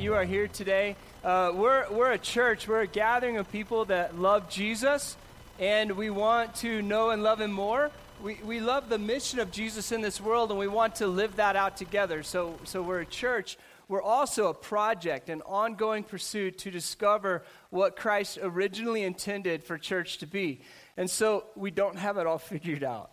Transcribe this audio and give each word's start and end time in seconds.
you 0.00 0.14
are 0.14 0.24
here 0.24 0.48
today. 0.48 0.96
Uh, 1.22 1.52
we're, 1.54 1.84
we're 1.90 2.12
a 2.12 2.18
church, 2.18 2.66
we're 2.66 2.80
a 2.80 2.86
gathering 2.86 3.36
of 3.36 3.52
people 3.52 3.84
that 3.84 4.18
love 4.18 4.48
Jesus, 4.48 5.14
and 5.58 5.92
we 5.92 6.08
want 6.08 6.54
to 6.56 6.80
know 6.80 7.10
and 7.10 7.22
love 7.22 7.38
Him 7.38 7.52
more. 7.52 7.90
We, 8.22 8.38
we 8.42 8.60
love 8.60 8.88
the 8.88 8.98
mission 8.98 9.40
of 9.40 9.50
Jesus 9.50 9.92
in 9.92 10.00
this 10.00 10.18
world, 10.18 10.50
and 10.50 10.58
we 10.58 10.68
want 10.68 10.96
to 10.96 11.06
live 11.06 11.36
that 11.36 11.54
out 11.54 11.76
together. 11.76 12.22
So, 12.22 12.58
so 12.64 12.80
we're 12.80 13.00
a 13.00 13.06
church. 13.06 13.58
We're 13.88 14.00
also 14.00 14.48
a 14.48 14.54
project, 14.54 15.28
an 15.28 15.42
ongoing 15.42 16.04
pursuit 16.04 16.56
to 16.58 16.70
discover 16.70 17.42
what 17.68 17.96
Christ 17.96 18.38
originally 18.40 19.02
intended 19.02 19.64
for 19.64 19.76
church 19.76 20.16
to 20.18 20.26
be. 20.26 20.62
And 20.96 21.10
so 21.10 21.44
we 21.56 21.70
don't 21.70 21.98
have 21.98 22.16
it 22.16 22.26
all 22.26 22.38
figured 22.38 22.84
out. 22.84 23.10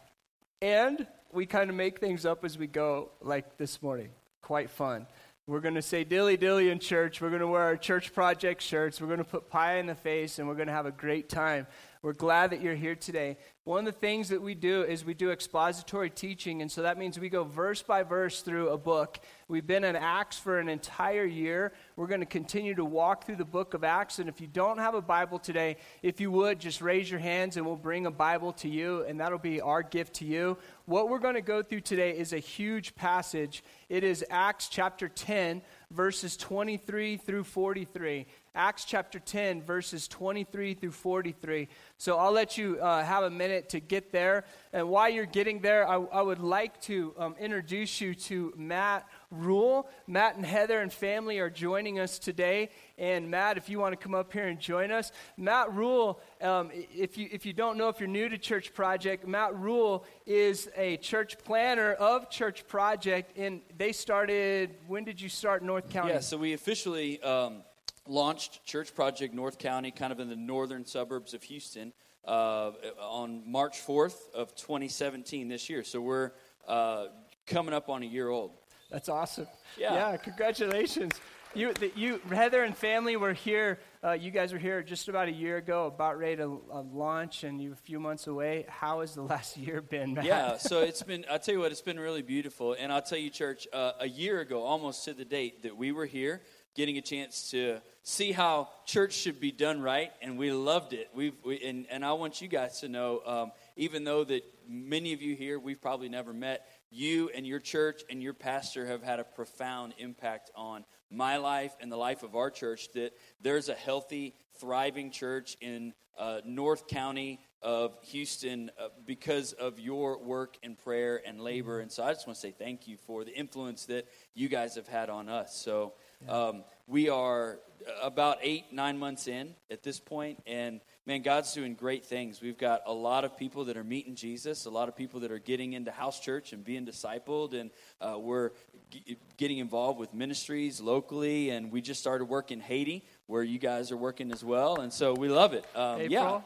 And 0.62 1.06
we 1.34 1.46
kind 1.46 1.70
of 1.70 1.76
make 1.76 2.00
things 2.00 2.26
up 2.26 2.46
as 2.46 2.58
we 2.58 2.68
go, 2.68 3.10
like 3.22 3.58
this 3.58 3.82
morning. 3.82 4.12
Quite 4.42 4.70
fun. 4.70 5.08
We're 5.50 5.62
going 5.62 5.76
to 5.76 5.82
say 5.82 6.04
dilly 6.04 6.36
dilly 6.36 6.70
in 6.72 6.80
church. 6.80 7.22
We're 7.22 7.30
going 7.30 7.40
to 7.40 7.48
wear 7.48 7.64
our 7.64 7.78
church 7.78 8.14
project 8.14 8.62
shirts. 8.62 9.00
We're 9.00 9.08
going 9.08 9.20
to 9.20 9.24
put 9.24 9.50
pie 9.50 9.78
in 9.78 9.86
the 9.86 9.96
face, 9.96 10.40
and 10.40 10.48
we're 10.48 10.56
going 10.56 10.68
to 10.68 10.74
have 10.74 10.86
a 10.86 10.92
great 10.92 11.30
time. 11.30 11.68
We're 12.02 12.12
glad 12.12 12.50
that 12.50 12.60
you're 12.60 12.76
here 12.76 12.96
today. 12.96 13.38
One 13.68 13.86
of 13.86 13.94
the 13.94 14.00
things 14.00 14.30
that 14.30 14.42
we 14.42 14.56
do 14.56 14.84
is 14.84 15.04
we 15.04 15.14
do 15.14 15.30
expository 15.32 16.10
teaching, 16.10 16.62
and 16.62 16.72
so 16.72 16.84
that 16.84 16.98
means 16.98 17.20
we 17.20 17.28
go 17.28 17.44
verse 17.44 17.82
by 17.82 18.04
verse 18.04 18.42
through 18.42 18.70
a 18.70 18.78
book. 18.78 19.20
We've 19.50 19.68
been 19.68 19.84
in 19.84 19.98
Acts 19.98 20.40
for 20.40 20.58
an 20.58 20.70
entire 20.70 21.26
year. 21.26 21.74
We're 21.98 22.08
going 22.08 22.22
to 22.22 22.26
continue 22.26 22.76
to 22.76 22.86
walk 22.86 23.26
through 23.26 23.36
the 23.36 23.44
book 23.44 23.74
of 23.74 23.84
Acts, 23.84 24.20
and 24.20 24.30
if 24.30 24.40
you 24.40 24.48
don't 24.48 24.78
have 24.78 24.94
a 24.94 25.02
Bible 25.02 25.38
today, 25.38 25.76
if 26.02 26.22
you 26.22 26.32
would, 26.32 26.60
just 26.60 26.82
raise 26.82 27.12
your 27.12 27.20
hands 27.20 27.58
and 27.58 27.66
we'll 27.66 27.76
bring 27.76 28.06
a 28.06 28.12
Bible 28.12 28.54
to 28.54 28.70
you, 28.70 29.04
and 29.04 29.20
that'll 29.20 29.38
be 29.38 29.60
our 29.60 29.84
gift 29.84 30.14
to 30.16 30.26
you. 30.26 30.58
What 30.86 31.10
we're 31.10 31.20
going 31.20 31.36
to 31.36 31.42
go 31.42 31.62
through 31.62 31.82
today 31.82 32.18
is 32.18 32.32
a 32.32 32.40
huge 32.40 32.96
passage. 32.96 33.66
It 33.90 34.06
is 34.06 34.24
Acts 34.30 34.70
chapter 34.70 35.10
10, 35.10 35.62
verses 35.92 36.38
23 36.38 37.18
through 37.18 37.44
43. 37.44 38.28
Acts 38.56 38.86
chapter 38.86 39.20
10, 39.20 39.62
verses 39.62 40.08
23 40.08 40.74
through 40.74 40.92
43. 40.92 41.68
So 42.00 42.18
I'll 42.18 42.32
let 42.32 42.60
you 42.60 42.80
uh, 42.80 43.04
have 43.04 43.24
a 43.24 43.30
minute 43.30 43.70
to 43.70 43.80
get 43.80 44.12
there. 44.12 44.46
And 44.72 44.88
while 44.88 45.10
you're 45.10 45.26
getting 45.26 45.62
there, 45.62 45.88
I, 45.88 45.96
I 45.96 46.22
would 46.22 46.40
like 46.40 46.80
to 46.84 47.16
um, 47.18 47.36
introduce 47.40 48.00
you 48.00 48.14
to 48.14 48.54
Matt 48.56 49.08
Rule. 49.32 49.90
Matt 50.06 50.36
and 50.36 50.46
Heather 50.46 50.80
and 50.80 50.94
family 50.94 51.40
are 51.40 51.50
joining 51.50 51.98
us 52.00 52.20
today. 52.20 52.70
And 53.00 53.32
Matt, 53.32 53.58
if 53.58 53.68
you 53.68 53.80
want 53.80 53.94
to 53.94 53.98
come 53.98 54.14
up 54.14 54.32
here 54.32 54.48
and 54.48 54.60
join 54.60 54.92
us, 54.92 55.12
Matt 55.38 55.74
Rule, 55.74 56.22
um, 56.40 56.70
if, 56.74 57.18
you, 57.18 57.30
if 57.32 57.48
you 57.48 57.54
don't 57.54 57.80
know 57.80 57.90
if 57.90 58.00
you're 58.00 58.08
new 58.08 58.30
to 58.30 58.38
Church 58.38 58.76
Project, 58.76 59.28
Matt 59.28 59.56
Rule 59.56 60.06
is 60.28 60.70
a 60.76 60.98
church 60.98 61.38
planter 61.44 61.94
of 61.94 62.30
Church 62.30 62.68
Project. 62.68 63.36
And 63.36 63.62
they 63.76 63.92
started, 63.92 64.76
when 64.88 65.04
did 65.04 65.20
you 65.20 65.30
start 65.30 65.64
North 65.64 65.90
County? 65.90 66.14
Yeah, 66.14 66.20
so 66.20 66.38
we 66.38 66.54
officially 66.54 67.20
um, 67.24 67.64
launched 68.10 68.66
Church 68.66 68.94
Project 68.94 69.34
North 69.34 69.58
County, 69.58 69.92
kind 69.92 70.12
of 70.12 70.20
in 70.20 70.30
the 70.30 70.36
northern 70.36 70.86
suburbs 70.86 71.34
of 71.34 71.44
Houston, 71.44 71.94
uh, 72.26 72.72
on 73.00 73.44
March 73.50 73.86
4th 73.86 74.32
of 74.34 74.56
2017 74.56 75.48
this 75.48 75.70
year. 75.70 75.84
So 75.84 76.02
we're 76.02 76.32
uh, 76.68 77.08
coming 77.46 77.74
up 77.74 77.90
on 77.90 78.04
a 78.04 78.06
year 78.06 78.30
old. 78.30 78.52
That's 78.90 79.10
awesome. 79.10 79.48
Yeah. 79.78 79.94
Yeah, 79.94 80.18
congratulations. 80.18 81.14
You, 81.54 81.74
the, 81.74 81.92
you, 81.96 82.22
Heather 82.30 82.64
and 82.64 82.76
family 82.76 83.16
were 83.16 83.34
here. 83.34 83.80
Uh, 84.04 84.12
you 84.12 84.32
guys 84.32 84.54
were 84.54 84.60
here 84.60 84.84
just 84.84 85.08
about 85.08 85.28
a 85.28 85.32
year 85.32 85.58
ago, 85.58 85.88
about 85.88 86.20
ready 86.20 86.36
to 86.38 86.62
uh, 86.72 86.82
launch, 86.82 87.44
and 87.44 87.62
you're 87.62 87.74
a 87.74 87.76
few 87.76 88.00
months 88.00 88.28
away. 88.28 88.66
How 88.68 89.02
has 89.02 89.16
the 89.16 89.24
last 89.24 89.58
year 89.58 89.82
been, 89.82 90.14
Matt? 90.14 90.26
Yeah, 90.26 90.58
so 90.58 90.82
it's 90.82 91.02
been, 91.02 91.26
I'll 91.32 91.40
tell 91.40 91.56
you 91.56 91.60
what, 91.60 91.72
it's 91.72 91.82
been 91.82 92.00
really 92.00 92.22
beautiful. 92.22 92.76
And 92.80 92.92
I'll 92.92 93.02
tell 93.02 93.18
you, 93.18 93.30
church, 93.30 93.68
uh, 93.74 93.94
a 94.00 94.08
year 94.08 94.42
ago, 94.42 94.62
almost 94.64 95.06
to 95.06 95.14
the 95.14 95.26
date 95.26 95.64
that 95.64 95.76
we 95.76 95.92
were 95.92 96.06
here, 96.06 96.42
getting 96.78 96.98
a 97.00 97.02
chance 97.02 97.50
to 97.50 97.80
see 98.04 98.32
how 98.32 98.70
church 98.86 99.14
should 99.14 99.40
be 99.42 99.52
done 99.52 99.82
right, 99.82 100.12
and 100.22 100.38
we 100.38 100.52
loved 100.52 100.94
it. 100.94 101.10
We've, 101.14 101.34
we, 101.44 101.60
and, 101.62 101.88
and 101.90 102.06
I 102.06 102.14
want 102.14 102.40
you 102.40 102.48
guys 102.48 102.80
to 102.82 102.88
know, 102.88 103.22
um, 103.26 103.52
even 103.76 104.04
though 104.04 104.24
that 104.24 104.44
many 104.70 105.12
of 105.12 105.22
you 105.22 105.36
here, 105.36 105.60
we've 105.60 105.82
probably 105.82 106.08
never 106.08 106.34
met, 106.34 106.68
you 106.92 107.30
and 107.36 107.46
your 107.46 107.60
church 107.60 108.04
and 108.10 108.22
your 108.22 108.34
pastor 108.34 108.86
have 108.86 109.02
had 109.02 109.20
a 109.20 109.24
profound 109.24 109.96
impact 109.98 110.52
on 110.56 110.86
my 111.10 111.38
life 111.38 111.76
and 111.82 111.92
the 111.92 111.98
life 111.98 112.24
of 112.24 112.36
our 112.36 112.52
church 112.52 112.92
that 112.94 113.12
there's 113.42 113.70
a 113.70 113.74
healthy 113.74 114.36
thriving 114.60 115.10
church 115.12 115.58
in 115.62 115.94
uh, 116.18 116.42
north 116.46 116.88
county 116.88 117.40
of 117.62 117.96
houston 118.04 118.72
uh, 118.80 118.88
because 119.06 119.54
of 119.54 119.80
your 119.80 120.22
work 120.22 120.58
and 120.64 120.78
prayer 120.78 121.22
and 121.26 121.40
labor 121.40 121.80
and 121.80 121.92
so 121.92 122.04
i 122.04 122.12
just 122.12 122.28
want 122.28 122.36
to 122.36 122.42
say 122.42 122.52
thank 122.52 122.88
you 122.88 122.98
for 123.06 123.24
the 123.24 123.34
influence 123.34 123.86
that 123.86 124.06
you 124.34 124.50
guys 124.50 124.76
have 124.76 124.88
had 124.88 125.10
on 125.10 125.30
us 125.30 125.56
so 125.56 125.94
um, 126.28 126.64
we 126.88 127.10
are 127.10 127.60
about 128.02 128.38
eight 128.42 128.72
nine 128.72 128.98
months 128.98 129.28
in 129.28 129.56
at 129.72 129.84
this 129.84 130.00
point 130.00 130.42
and 130.46 130.82
man, 131.08 131.22
God's 131.22 131.54
doing 131.54 131.74
great 131.74 132.06
things. 132.06 132.42
We've 132.42 132.58
got 132.58 132.82
a 132.86 132.94
lot 132.94 133.24
of 133.24 133.38
people 133.38 133.66
that 133.66 133.78
are 133.78 133.84
meeting 133.84 134.14
Jesus, 134.14 134.66
a 134.66 134.70
lot 134.70 134.90
of 134.90 134.96
people 134.96 135.22
that 135.22 135.32
are 135.32 135.40
getting 135.40 135.74
into 135.74 135.90
house 135.90 136.20
church 136.20 136.52
and 136.52 136.64
being 136.64 136.86
discipled, 136.86 137.60
and 137.60 137.72
uh, 138.02 138.20
we're 138.20 138.52
g- 138.92 139.18
getting 139.38 139.60
involved 139.60 139.98
with 139.98 140.14
ministries 140.14 140.82
locally. 140.82 141.50
And 141.50 141.72
we 141.72 141.82
just 141.82 142.02
started 142.02 142.26
work 142.26 142.52
in 142.52 142.60
Haiti, 142.60 143.06
where 143.26 143.42
you 143.42 143.58
guys 143.58 143.92
are 143.92 143.98
working 143.98 144.32
as 144.32 144.44
well, 144.44 144.82
and 144.82 144.92
so 144.92 145.14
we 145.14 145.30
love 145.30 145.54
it. 145.54 145.66
Um, 145.76 146.02
yeah. 146.02 146.42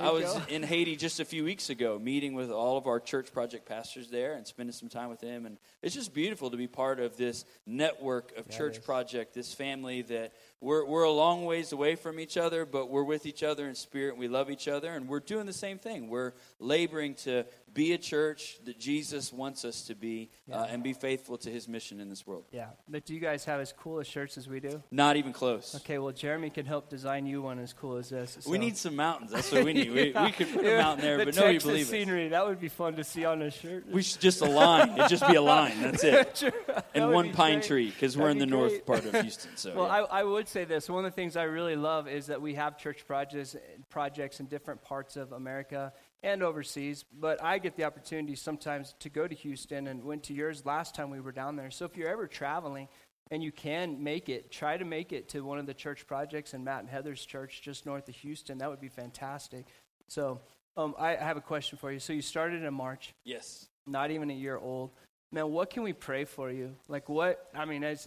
I 0.00 0.10
was 0.10 0.24
go. 0.24 0.42
in 0.48 0.62
Haiti 0.62 0.96
just 0.96 1.20
a 1.20 1.24
few 1.24 1.44
weeks 1.44 1.70
ago, 1.70 1.98
meeting 1.98 2.34
with 2.34 2.50
all 2.50 2.76
of 2.76 2.86
our 2.86 2.98
church 2.98 3.32
project 3.32 3.68
pastors 3.68 4.08
there 4.08 4.34
and 4.34 4.46
spending 4.46 4.72
some 4.72 4.88
time 4.88 5.08
with 5.08 5.20
them. 5.20 5.46
And 5.46 5.58
it's 5.82 5.94
just 5.94 6.12
beautiful 6.12 6.50
to 6.50 6.56
be 6.56 6.66
part 6.66 6.98
of 6.98 7.16
this 7.16 7.44
network 7.66 8.36
of 8.36 8.46
Yeah, 8.50 8.56
church 8.56 8.84
project, 8.84 9.34
this 9.34 9.54
family 9.54 10.02
that 10.02 10.32
we're, 10.60 10.84
we're 10.86 11.02
a 11.04 11.10
long 11.10 11.44
ways 11.44 11.72
away 11.72 11.96
from 11.96 12.18
each 12.18 12.36
other, 12.36 12.64
but 12.64 12.88
we're 12.90 13.04
with 13.04 13.26
each 13.26 13.42
other 13.42 13.68
in 13.68 13.74
spirit. 13.74 14.16
We 14.16 14.26
love 14.28 14.50
each 14.50 14.68
other, 14.68 14.92
and 14.94 15.08
we're 15.08 15.20
doing 15.20 15.46
the 15.46 15.52
same 15.52 15.78
thing. 15.78 16.08
We're 16.08 16.32
laboring 16.58 17.14
to 17.24 17.44
be 17.74 17.92
a 17.92 17.98
church 17.98 18.56
that 18.64 18.78
Jesus 18.78 19.30
wants 19.34 19.62
us 19.66 19.82
to 19.82 19.94
be 19.94 20.30
uh, 20.50 20.66
and 20.70 20.82
be 20.82 20.94
faithful 20.94 21.36
to 21.36 21.50
his 21.50 21.68
mission 21.68 22.00
in 22.00 22.08
this 22.08 22.26
world. 22.26 22.44
Yeah. 22.50 22.68
But 22.88 23.04
do 23.04 23.12
you 23.12 23.20
guys 23.20 23.44
have 23.44 23.60
as 23.60 23.74
cool 23.74 24.00
as 24.00 24.06
shirts 24.06 24.38
as 24.38 24.48
we 24.48 24.60
do? 24.60 24.82
Not 24.90 25.16
even 25.16 25.34
close. 25.34 25.74
Okay, 25.76 25.98
well, 25.98 26.12
Jeremy 26.12 26.48
can 26.48 26.64
help 26.64 26.88
design 26.88 27.26
you 27.26 27.42
one 27.42 27.58
as 27.58 27.74
cool 27.74 27.98
as 27.98 28.08
this. 28.08 28.46
We 28.48 28.56
need 28.56 28.78
some 28.78 28.96
mountains. 28.96 29.30
That's 29.32 29.52
what 29.52 29.64
we 29.64 29.74
need. 29.74 29.86
We, 29.92 30.12
Yeah. 30.12 30.24
we 30.24 30.32
could 30.32 30.50
put 30.52 30.64
a 30.64 30.76
mountain 30.78 31.04
there, 31.04 31.18
the 31.18 31.26
but 31.26 31.36
nobody 31.36 31.58
believes 31.58 31.88
it. 31.88 31.92
scenery. 31.92 32.28
That 32.28 32.46
would 32.46 32.60
be 32.60 32.68
fun 32.68 32.96
to 32.96 33.04
see 33.04 33.26
on 33.26 33.42
a 33.42 33.50
shirt. 33.50 33.86
We 33.90 34.02
should 34.02 34.20
just 34.22 34.40
align. 34.40 34.92
It'd 34.92 35.10
just 35.10 35.26
be 35.28 35.34
a 35.34 35.42
line. 35.42 35.80
That's 35.82 36.02
it. 36.02 36.54
And 36.94 37.12
one 37.12 37.32
pine 37.32 37.56
great. 37.58 37.64
tree 37.64 37.90
because 37.90 38.16
we're 38.16 38.30
in 38.30 38.38
the 38.38 38.46
be 38.46 38.52
north 38.52 38.86
part 38.86 39.04
of 39.04 39.12
Houston. 39.20 39.54
So 39.56 39.74
Well, 39.74 39.86
yeah. 39.86 40.04
I, 40.10 40.20
I 40.20 40.24
would 40.24 40.45
say 40.48 40.64
this. 40.64 40.88
One 40.88 41.04
of 41.04 41.10
the 41.10 41.14
things 41.14 41.36
I 41.36 41.44
really 41.44 41.76
love 41.76 42.08
is 42.08 42.26
that 42.26 42.40
we 42.40 42.54
have 42.54 42.78
church 42.78 43.06
projects 43.06 43.56
projects 43.90 44.40
in 44.40 44.46
different 44.46 44.82
parts 44.82 45.16
of 45.16 45.32
America 45.32 45.92
and 46.22 46.42
overseas. 46.42 47.04
But 47.20 47.42
I 47.42 47.58
get 47.58 47.76
the 47.76 47.84
opportunity 47.84 48.34
sometimes 48.34 48.94
to 49.00 49.08
go 49.08 49.26
to 49.26 49.34
Houston 49.34 49.86
and 49.86 50.04
went 50.04 50.22
to 50.24 50.34
yours 50.34 50.64
last 50.64 50.94
time 50.94 51.10
we 51.10 51.20
were 51.20 51.32
down 51.32 51.56
there. 51.56 51.70
So 51.70 51.84
if 51.84 51.96
you're 51.96 52.08
ever 52.08 52.26
traveling 52.26 52.88
and 53.30 53.42
you 53.42 53.52
can 53.52 54.02
make 54.02 54.28
it, 54.28 54.50
try 54.50 54.76
to 54.76 54.84
make 54.84 55.12
it 55.12 55.28
to 55.30 55.40
one 55.40 55.58
of 55.58 55.66
the 55.66 55.74
church 55.74 56.06
projects 56.06 56.54
in 56.54 56.62
Matt 56.64 56.80
and 56.80 56.88
Heather's 56.88 57.24
church 57.24 57.62
just 57.62 57.86
north 57.86 58.08
of 58.08 58.14
Houston. 58.16 58.58
That 58.58 58.70
would 58.70 58.80
be 58.80 58.88
fantastic. 58.88 59.66
So 60.08 60.40
um, 60.76 60.94
I, 60.98 61.16
have 61.16 61.36
a 61.36 61.40
question 61.40 61.78
for 61.78 61.90
you. 61.90 61.98
So 61.98 62.12
you 62.12 62.22
started 62.22 62.62
in 62.62 62.74
March 62.74 63.14
yes. 63.24 63.66
not 63.86 64.10
even 64.10 64.30
a 64.30 64.34
year 64.34 64.58
old. 64.58 64.90
Man, 65.32 65.50
what 65.50 65.70
can 65.70 65.82
we 65.82 65.92
pray 65.92 66.24
for 66.24 66.50
you? 66.50 66.76
Like, 66.88 67.08
what? 67.08 67.50
I 67.54 67.64
mean, 67.64 67.82
as 67.82 68.06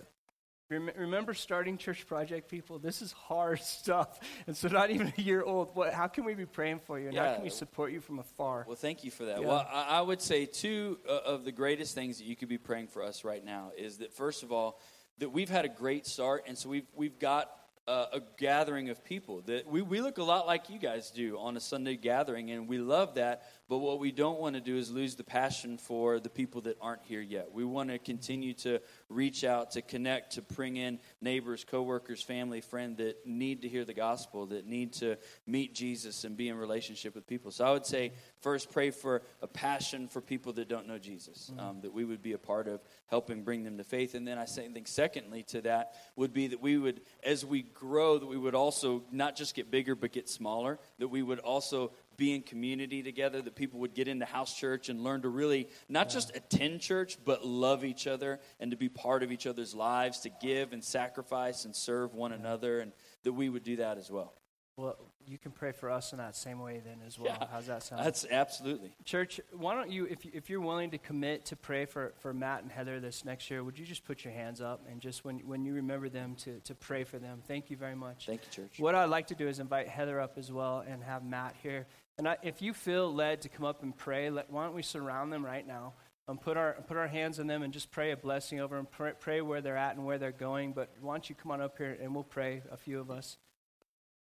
remember 0.69 1.33
starting 1.33 1.77
church 1.77 2.05
project, 2.07 2.49
people. 2.49 2.79
This 2.79 3.01
is 3.01 3.11
hard 3.11 3.59
stuff, 3.63 4.19
and 4.47 4.55
so 4.55 4.67
not 4.67 4.91
even 4.91 5.11
a 5.17 5.21
year 5.21 5.41
old. 5.41 5.75
What? 5.75 5.93
How 5.93 6.07
can 6.07 6.25
we 6.25 6.33
be 6.33 6.45
praying 6.45 6.81
for 6.85 6.99
you, 6.99 7.09
and 7.09 7.17
how 7.17 7.35
can 7.35 7.43
we 7.43 7.49
support 7.49 7.91
you 7.91 8.01
from 8.01 8.19
afar? 8.19 8.65
Well, 8.67 8.75
thank 8.75 9.03
you 9.03 9.11
for 9.11 9.25
that. 9.25 9.41
Yeah. 9.41 9.47
Well, 9.47 9.67
I, 9.71 10.01
would 10.01 10.21
say 10.21 10.45
two 10.45 10.99
uh, 11.07 11.19
of 11.25 11.45
the 11.45 11.51
greatest 11.51 11.95
things 11.95 12.19
that 12.19 12.25
you 12.25 12.35
could 12.35 12.49
be 12.49 12.57
praying 12.57 12.87
for 12.87 13.03
us 13.03 13.23
right 13.23 13.43
now 13.43 13.71
is 13.77 13.97
that 13.97 14.13
first 14.13 14.43
of 14.43 14.51
all, 14.51 14.79
that 15.17 15.29
we've 15.29 15.49
had 15.49 15.65
a 15.65 15.69
great 15.69 16.05
start, 16.05 16.45
and 16.47 16.57
so 16.57 16.69
we've 16.69 16.87
we've 16.95 17.19
got 17.19 17.51
uh, 17.87 18.05
a 18.13 18.21
gathering 18.37 18.89
of 18.89 19.03
people 19.03 19.41
that 19.47 19.65
we, 19.67 19.81
we 19.81 19.99
look 19.99 20.19
a 20.19 20.23
lot 20.23 20.45
like 20.45 20.69
you 20.69 20.77
guys 20.77 21.09
do 21.09 21.39
on 21.39 21.57
a 21.57 21.59
Sunday 21.59 21.95
gathering, 21.95 22.51
and 22.51 22.67
we 22.67 22.77
love 22.77 23.15
that. 23.15 23.43
But 23.69 23.77
what 23.77 23.99
we 23.99 24.11
don't 24.11 24.39
want 24.39 24.55
to 24.55 24.61
do 24.61 24.77
is 24.77 24.89
lose 24.89 25.15
the 25.15 25.23
passion 25.23 25.77
for 25.77 26.19
the 26.19 26.29
people 26.29 26.61
that 26.61 26.77
aren't 26.81 27.03
here 27.03 27.21
yet. 27.21 27.51
We 27.53 27.63
want 27.63 27.91
to 27.91 27.99
continue 27.99 28.55
to 28.55 28.81
reach 29.09 29.43
out, 29.43 29.71
to 29.71 29.83
connect, 29.83 30.33
to 30.33 30.41
bring 30.41 30.75
in 30.75 30.97
neighbors, 31.21 31.63
coworkers, 31.63 32.23
family, 32.23 32.61
friend 32.61 32.97
that 32.97 33.27
need 33.27 33.61
to 33.61 33.69
hear 33.69 33.85
the 33.85 33.93
gospel, 33.93 34.47
that 34.47 34.65
need 34.65 34.93
to 34.93 35.17
meet 35.45 35.75
Jesus 35.75 36.23
and 36.23 36.35
be 36.35 36.49
in 36.49 36.57
relationship 36.57 37.13
with 37.13 37.27
people. 37.27 37.51
So 37.51 37.63
I 37.63 37.71
would 37.71 37.85
say 37.85 38.13
first 38.41 38.71
pray 38.71 38.89
for 38.89 39.21
a 39.43 39.47
passion 39.47 40.07
for 40.07 40.19
people 40.19 40.51
that 40.53 40.67
don't 40.67 40.87
know 40.87 40.97
Jesus, 40.97 41.51
um, 41.59 41.81
that 41.81 41.93
we 41.93 42.05
would 42.05 42.23
be 42.23 42.33
a 42.33 42.39
part 42.39 42.67
of 42.67 42.81
helping 43.05 43.43
bring 43.43 43.63
them 43.63 43.77
to 43.77 43.83
faith. 43.83 44.15
And 44.15 44.27
then 44.27 44.39
I 44.39 44.45
say, 44.45 44.67
think 44.67 44.87
secondly 44.87 45.43
to 45.43 45.61
that 45.61 45.93
would 46.15 46.33
be 46.33 46.47
that 46.47 46.59
we 46.59 46.79
would, 46.79 47.01
as 47.23 47.45
we 47.45 47.61
grow, 47.61 48.17
that 48.17 48.25
we 48.25 48.37
would 48.37 48.55
also 48.55 49.03
not 49.11 49.35
just 49.35 49.53
get 49.53 49.69
bigger 49.69 49.93
but 49.93 50.11
get 50.11 50.27
smaller, 50.27 50.79
that 50.97 51.09
we 51.09 51.21
would 51.21 51.39
also 51.39 51.91
be 52.19 52.35
in 52.35 52.43
community 52.43 53.01
together, 53.01 53.41
that 53.41 53.55
people 53.55 53.79
would 53.79 53.95
get 53.95 54.07
into 54.07 54.25
house 54.25 54.55
church 54.55 54.89
and 54.89 55.03
learn 55.03 55.23
to 55.23 55.29
really 55.29 55.69
not 55.87 56.09
just 56.09 56.35
attend 56.35 56.81
church, 56.81 57.17
but 57.25 57.43
love 57.43 57.83
each 57.83 58.05
other 58.05 58.39
and 58.59 58.69
to 58.69 58.77
be 58.77 58.89
part 58.89 59.23
of 59.23 59.31
each 59.31 59.47
other's 59.47 59.73
lives, 59.73 60.19
to 60.19 60.29
give 60.41 60.73
and 60.73 60.83
sacrifice 60.83 61.65
and 61.65 61.75
serve 61.75 62.13
one 62.13 62.33
another, 62.33 62.81
and 62.81 62.91
that 63.23 63.33
we 63.33 63.49
would 63.49 63.63
do 63.63 63.77
that 63.77 63.97
as 63.97 64.11
well. 64.11 64.33
Well, 64.79 64.97
you 65.27 65.37
can 65.37 65.51
pray 65.51 65.73
for 65.73 65.91
us 65.91 66.13
in 66.13 66.19
that 66.19 66.37
same 66.37 66.59
way 66.59 66.81
then 66.83 66.99
as 67.05 67.19
well. 67.19 67.37
Yeah, 67.37 67.47
How's 67.51 67.67
that 67.67 67.83
sound? 67.83 68.05
That's 68.05 68.25
absolutely. 68.31 68.93
Church, 69.03 69.41
why 69.51 69.75
don't 69.75 69.91
you, 69.91 70.05
if, 70.05 70.23
you, 70.23 70.31
if 70.33 70.49
you're 70.49 70.61
willing 70.61 70.91
to 70.91 70.97
commit 70.97 71.45
to 71.47 71.57
pray 71.57 71.85
for, 71.85 72.13
for 72.21 72.33
Matt 72.33 72.63
and 72.63 72.71
Heather 72.71 73.01
this 73.01 73.25
next 73.25 73.51
year, 73.51 73.61
would 73.61 73.77
you 73.77 73.85
just 73.85 74.05
put 74.05 74.23
your 74.23 74.33
hands 74.33 74.61
up 74.61 74.85
and 74.89 75.01
just 75.01 75.25
when, 75.25 75.39
when 75.39 75.65
you 75.65 75.73
remember 75.73 76.07
them 76.07 76.35
to, 76.43 76.59
to 76.61 76.73
pray 76.73 77.03
for 77.03 77.19
them? 77.19 77.41
Thank 77.45 77.69
you 77.69 77.75
very 77.75 77.95
much. 77.95 78.25
Thank 78.25 78.41
you, 78.45 78.63
church. 78.63 78.79
What 78.79 78.95
I'd 78.95 79.09
like 79.09 79.27
to 79.27 79.35
do 79.35 79.49
is 79.49 79.59
invite 79.59 79.89
Heather 79.89 80.19
up 80.19 80.37
as 80.37 80.49
well 80.49 80.83
and 80.87 81.03
have 81.03 81.25
Matt 81.25 81.55
here. 81.61 81.85
And 82.19 82.27
I, 82.27 82.37
if 82.43 82.61
you 82.61 82.73
feel 82.73 83.11
led 83.11 83.41
to 83.41 83.49
come 83.49 83.65
up 83.65 83.81
and 83.81 83.95
pray, 83.97 84.29
let, 84.29 84.51
why 84.51 84.65
don't 84.65 84.75
we 84.75 84.83
surround 84.83 85.33
them 85.33 85.43
right 85.43 85.65
now? 85.65 85.93
and 86.27 86.39
put 86.39 86.57
our 86.57 86.73
put 86.87 86.95
our 86.95 87.07
hands 87.07 87.39
on 87.39 87.47
them 87.47 87.63
and 87.63 87.73
just 87.73 87.89
pray 87.89 88.11
a 88.11 88.17
blessing 88.17 88.59
over 88.59 88.75
them. 88.75 88.87
Pray, 88.91 89.13
pray 89.19 89.41
where 89.41 89.61
they're 89.61 89.75
at 89.75 89.95
and 89.95 90.05
where 90.05 90.19
they're 90.19 90.31
going. 90.31 90.73
But 90.73 90.91
why 91.01 91.15
don't 91.15 91.27
you 91.27 91.33
come 91.33 91.49
on 91.49 91.59
up 91.59 91.79
here 91.79 91.97
and 91.99 92.13
we'll 92.13 92.23
pray, 92.23 92.61
a 92.71 92.77
few 92.77 92.99
of 92.99 93.09
us. 93.09 93.37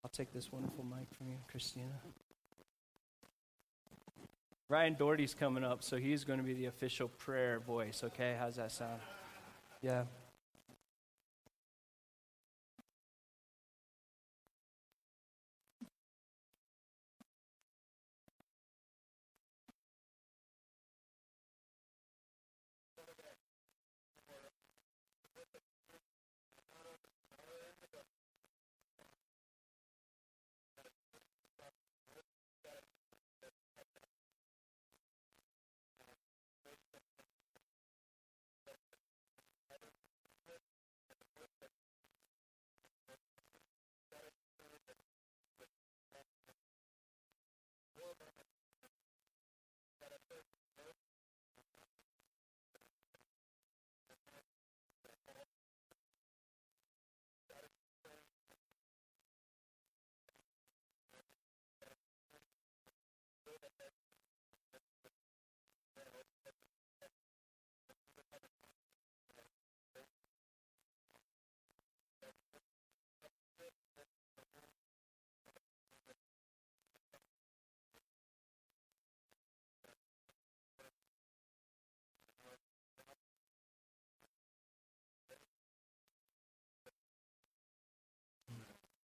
I'll 0.04 0.10
take 0.10 0.30
this 0.30 0.52
wonderful 0.52 0.84
mic 0.84 1.08
from 1.16 1.28
you, 1.28 1.36
Christina. 1.50 1.86
Ryan 4.68 4.94
Doherty's 4.94 5.34
coming 5.34 5.64
up, 5.64 5.82
so 5.82 5.96
he's 5.96 6.24
going 6.24 6.38
to 6.38 6.44
be 6.44 6.52
the 6.52 6.66
official 6.66 7.08
prayer 7.08 7.58
voice, 7.60 8.02
okay? 8.04 8.36
How's 8.38 8.56
that 8.56 8.72
sound? 8.72 9.00
Yeah. 9.80 10.04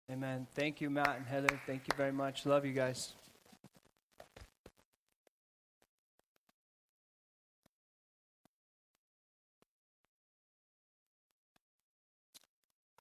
Amen. 0.09 0.47
Thank 0.55 0.79
you, 0.79 0.89
Matt 0.89 1.17
and 1.17 1.25
Heather. 1.25 1.59
Thank 1.65 1.81
you 1.87 1.93
very 1.97 2.13
much. 2.13 2.45
Love 2.45 2.65
you 2.65 2.71
guys. 2.71 3.13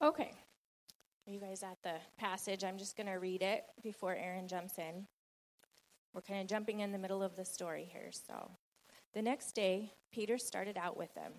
Okay. 0.02 0.32
Are 1.26 1.32
you 1.32 1.40
guys 1.40 1.62
at 1.62 1.78
the 1.84 1.94
passage? 2.18 2.64
I'm 2.64 2.76
just 2.76 2.96
going 2.96 3.06
to 3.06 3.14
read 3.14 3.42
it 3.42 3.64
before 3.82 4.14
Aaron 4.14 4.48
jumps 4.48 4.78
in. 4.78 5.06
We're 6.12 6.22
kind 6.22 6.40
of 6.40 6.48
jumping 6.48 6.80
in 6.80 6.92
the 6.92 6.98
middle 6.98 7.22
of 7.22 7.36
the 7.36 7.44
story 7.44 7.88
here. 7.90 8.10
So, 8.10 8.50
the 9.14 9.22
next 9.22 9.52
day, 9.52 9.92
Peter 10.12 10.38
started 10.38 10.76
out 10.76 10.96
with 10.96 11.14
them, 11.14 11.32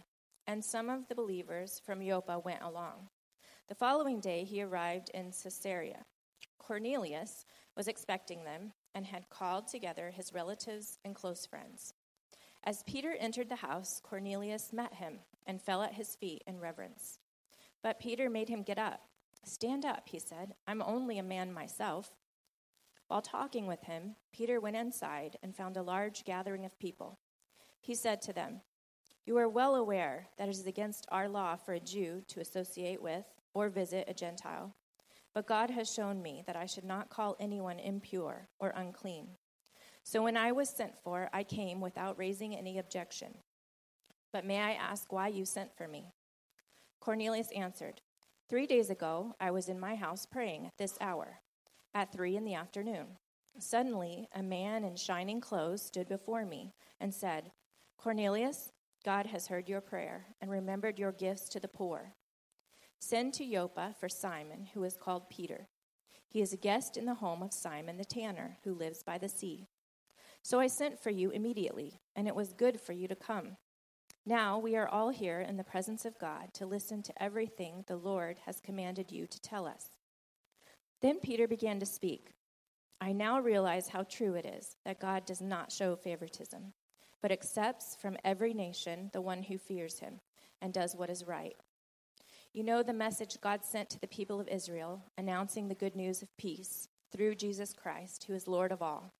and 0.47 0.63
some 0.63 0.89
of 0.89 1.07
the 1.07 1.15
believers 1.15 1.81
from 1.85 2.05
Joppa 2.05 2.39
went 2.39 2.61
along. 2.61 3.09
The 3.67 3.75
following 3.75 4.21
day, 4.21 4.45
he 4.45 4.63
arrived 4.63 5.11
in 5.13 5.33
Caesarea. 5.33 6.05
Cornelius 6.57 7.45
was 7.75 7.89
expecting 7.89 8.45
them 8.45 8.71
and 8.95 9.05
had 9.05 9.29
called 9.29 9.67
together 9.67 10.09
his 10.09 10.33
relatives 10.33 10.99
and 11.03 11.13
close 11.13 11.45
friends. 11.45 11.93
As 12.63 12.83
Peter 12.83 13.13
entered 13.19 13.49
the 13.49 13.57
house, 13.57 13.99
Cornelius 14.01 14.71
met 14.71 14.93
him 14.93 15.19
and 15.45 15.61
fell 15.61 15.83
at 15.83 15.95
his 15.95 16.15
feet 16.15 16.43
in 16.47 16.61
reverence. 16.61 17.19
But 17.83 17.99
Peter 17.99 18.29
made 18.29 18.47
him 18.47 18.63
get 18.63 18.79
up. 18.79 19.01
Stand 19.43 19.83
up, 19.83 20.07
he 20.07 20.19
said. 20.19 20.55
I'm 20.65 20.81
only 20.81 21.19
a 21.19 21.23
man 21.23 21.53
myself. 21.53 22.11
While 23.09 23.21
talking 23.21 23.67
with 23.67 23.83
him, 23.83 24.15
Peter 24.31 24.61
went 24.61 24.77
inside 24.77 25.37
and 25.43 25.53
found 25.53 25.75
a 25.75 25.83
large 25.83 26.23
gathering 26.23 26.63
of 26.63 26.79
people. 26.79 27.19
He 27.81 27.95
said 27.95 28.21
to 28.21 28.33
them, 28.33 28.61
You 29.25 29.37
are 29.37 29.49
well 29.49 29.75
aware 29.75 30.27
that 30.37 30.47
it 30.47 30.55
is 30.55 30.67
against 30.67 31.05
our 31.09 31.27
law 31.27 31.57
for 31.57 31.73
a 31.73 31.81
Jew 31.81 32.23
to 32.29 32.39
associate 32.39 33.01
with 33.01 33.25
or 33.57 33.69
visit 33.69 34.05
a 34.07 34.13
Gentile. 34.13 34.75
But 35.33 35.47
God 35.47 35.71
has 35.71 35.91
shown 35.91 36.21
me 36.21 36.43
that 36.45 36.55
I 36.55 36.67
should 36.67 36.83
not 36.83 37.09
call 37.09 37.35
anyone 37.39 37.79
impure 37.79 38.47
or 38.59 38.69
unclean. 38.75 39.29
So 40.03 40.21
when 40.21 40.37
I 40.37 40.51
was 40.51 40.69
sent 40.69 40.95
for, 41.03 41.27
I 41.33 41.43
came 41.43 41.81
without 41.81 42.19
raising 42.19 42.55
any 42.55 42.77
objection. 42.77 43.33
But 44.31 44.45
may 44.45 44.59
I 44.59 44.73
ask 44.73 45.11
why 45.11 45.29
you 45.29 45.43
sent 45.43 45.75
for 45.75 45.87
me? 45.87 46.13
Cornelius 46.99 47.49
answered, 47.51 48.01
Three 48.47 48.67
days 48.67 48.91
ago, 48.91 49.33
I 49.39 49.49
was 49.49 49.69
in 49.69 49.79
my 49.79 49.95
house 49.95 50.25
praying 50.25 50.67
at 50.67 50.77
this 50.77 50.97
hour, 51.01 51.39
at 51.95 52.11
three 52.13 52.37
in 52.37 52.45
the 52.45 52.53
afternoon. 52.53 53.07
Suddenly, 53.59 54.29
a 54.35 54.43
man 54.43 54.83
in 54.83 54.95
shining 54.95 55.41
clothes 55.41 55.81
stood 55.81 56.07
before 56.07 56.45
me 56.45 56.73
and 57.01 57.13
said, 57.13 57.51
Cornelius, 57.97 58.71
God 59.03 59.25
has 59.25 59.47
heard 59.47 59.67
your 59.67 59.81
prayer 59.81 60.27
and 60.41 60.51
remembered 60.51 60.99
your 60.99 61.11
gifts 61.11 61.49
to 61.49 61.59
the 61.59 61.67
poor. 61.67 62.13
Send 62.99 63.33
to 63.35 63.45
Joppa 63.45 63.95
for 63.99 64.09
Simon, 64.09 64.67
who 64.73 64.83
is 64.83 64.97
called 64.97 65.29
Peter. 65.29 65.67
He 66.27 66.41
is 66.41 66.51
a 66.51 66.57
guest 66.57 66.97
in 66.97 67.05
the 67.05 67.15
home 67.15 67.41
of 67.41 67.53
Simon 67.53 67.97
the 67.97 68.05
tanner, 68.05 68.57
who 68.63 68.73
lives 68.73 69.03
by 69.03 69.17
the 69.17 69.29
sea. 69.29 69.67
So 70.41 70.59
I 70.59 70.67
sent 70.67 70.99
for 70.99 71.09
you 71.09 71.29
immediately, 71.29 71.99
and 72.15 72.27
it 72.27 72.35
was 72.35 72.53
good 72.53 72.79
for 72.79 72.93
you 72.93 73.07
to 73.07 73.15
come. 73.15 73.57
Now 74.25 74.59
we 74.59 74.75
are 74.75 74.87
all 74.87 75.09
here 75.09 75.39
in 75.39 75.57
the 75.57 75.63
presence 75.63 76.05
of 76.05 76.19
God 76.19 76.53
to 76.55 76.65
listen 76.65 77.01
to 77.03 77.23
everything 77.23 77.85
the 77.87 77.95
Lord 77.95 78.37
has 78.45 78.59
commanded 78.59 79.11
you 79.11 79.25
to 79.25 79.41
tell 79.41 79.65
us. 79.65 79.85
Then 81.01 81.19
Peter 81.19 81.47
began 81.47 81.79
to 81.79 81.85
speak. 81.85 82.31
I 82.99 83.13
now 83.13 83.39
realize 83.39 83.89
how 83.89 84.03
true 84.03 84.33
it 84.33 84.45
is 84.45 84.75
that 84.83 84.99
God 84.99 85.25
does 85.25 85.41
not 85.41 85.71
show 85.71 85.95
favoritism, 85.95 86.73
but 87.21 87.31
accepts 87.31 87.95
from 87.95 88.17
every 88.25 88.53
nation 88.53 89.11
the 89.13 89.21
one 89.21 89.43
who 89.43 89.57
fears 89.57 89.99
him 89.99 90.19
and 90.61 90.73
does 90.73 90.95
what 90.95 91.09
is 91.09 91.25
right. 91.25 91.55
You 92.53 92.63
know 92.63 92.81
the 92.81 92.93
message 92.93 93.37
God 93.41 93.63
sent 93.63 93.89
to 93.91 93.99
the 93.99 94.07
people 94.07 94.39
of 94.39 94.47
Israel, 94.47 95.03
announcing 95.17 95.67
the 95.67 95.75
good 95.75 95.95
news 95.95 96.21
of 96.21 96.35
peace 96.37 96.87
through 97.11 97.35
Jesus 97.35 97.73
Christ, 97.73 98.23
who 98.23 98.33
is 98.33 98.47
Lord 98.47 98.71
of 98.71 98.81
all. 98.81 99.13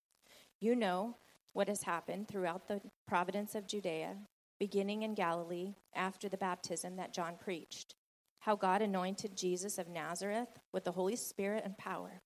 You 0.60 0.76
know 0.76 1.18
what 1.54 1.68
has 1.68 1.84
happened 1.84 2.28
throughout 2.28 2.68
the 2.68 2.82
province 3.08 3.54
of 3.54 3.68
Judea, 3.68 4.16
beginning 4.60 5.04
in 5.04 5.14
Galilee 5.14 5.76
after 5.96 6.28
the 6.28 6.38
baptism 6.38 6.96
that 6.96 7.14
John 7.14 7.36
preached, 7.40 7.94
how 8.40 8.56
God 8.56 8.82
anointed 8.82 9.38
Jesus 9.38 9.78
of 9.78 9.88
Nazareth 9.88 10.60
with 10.72 10.84
the 10.84 10.94
Holy 10.94 11.16
Spirit 11.16 11.64
and 11.64 11.78
power. 11.78 12.22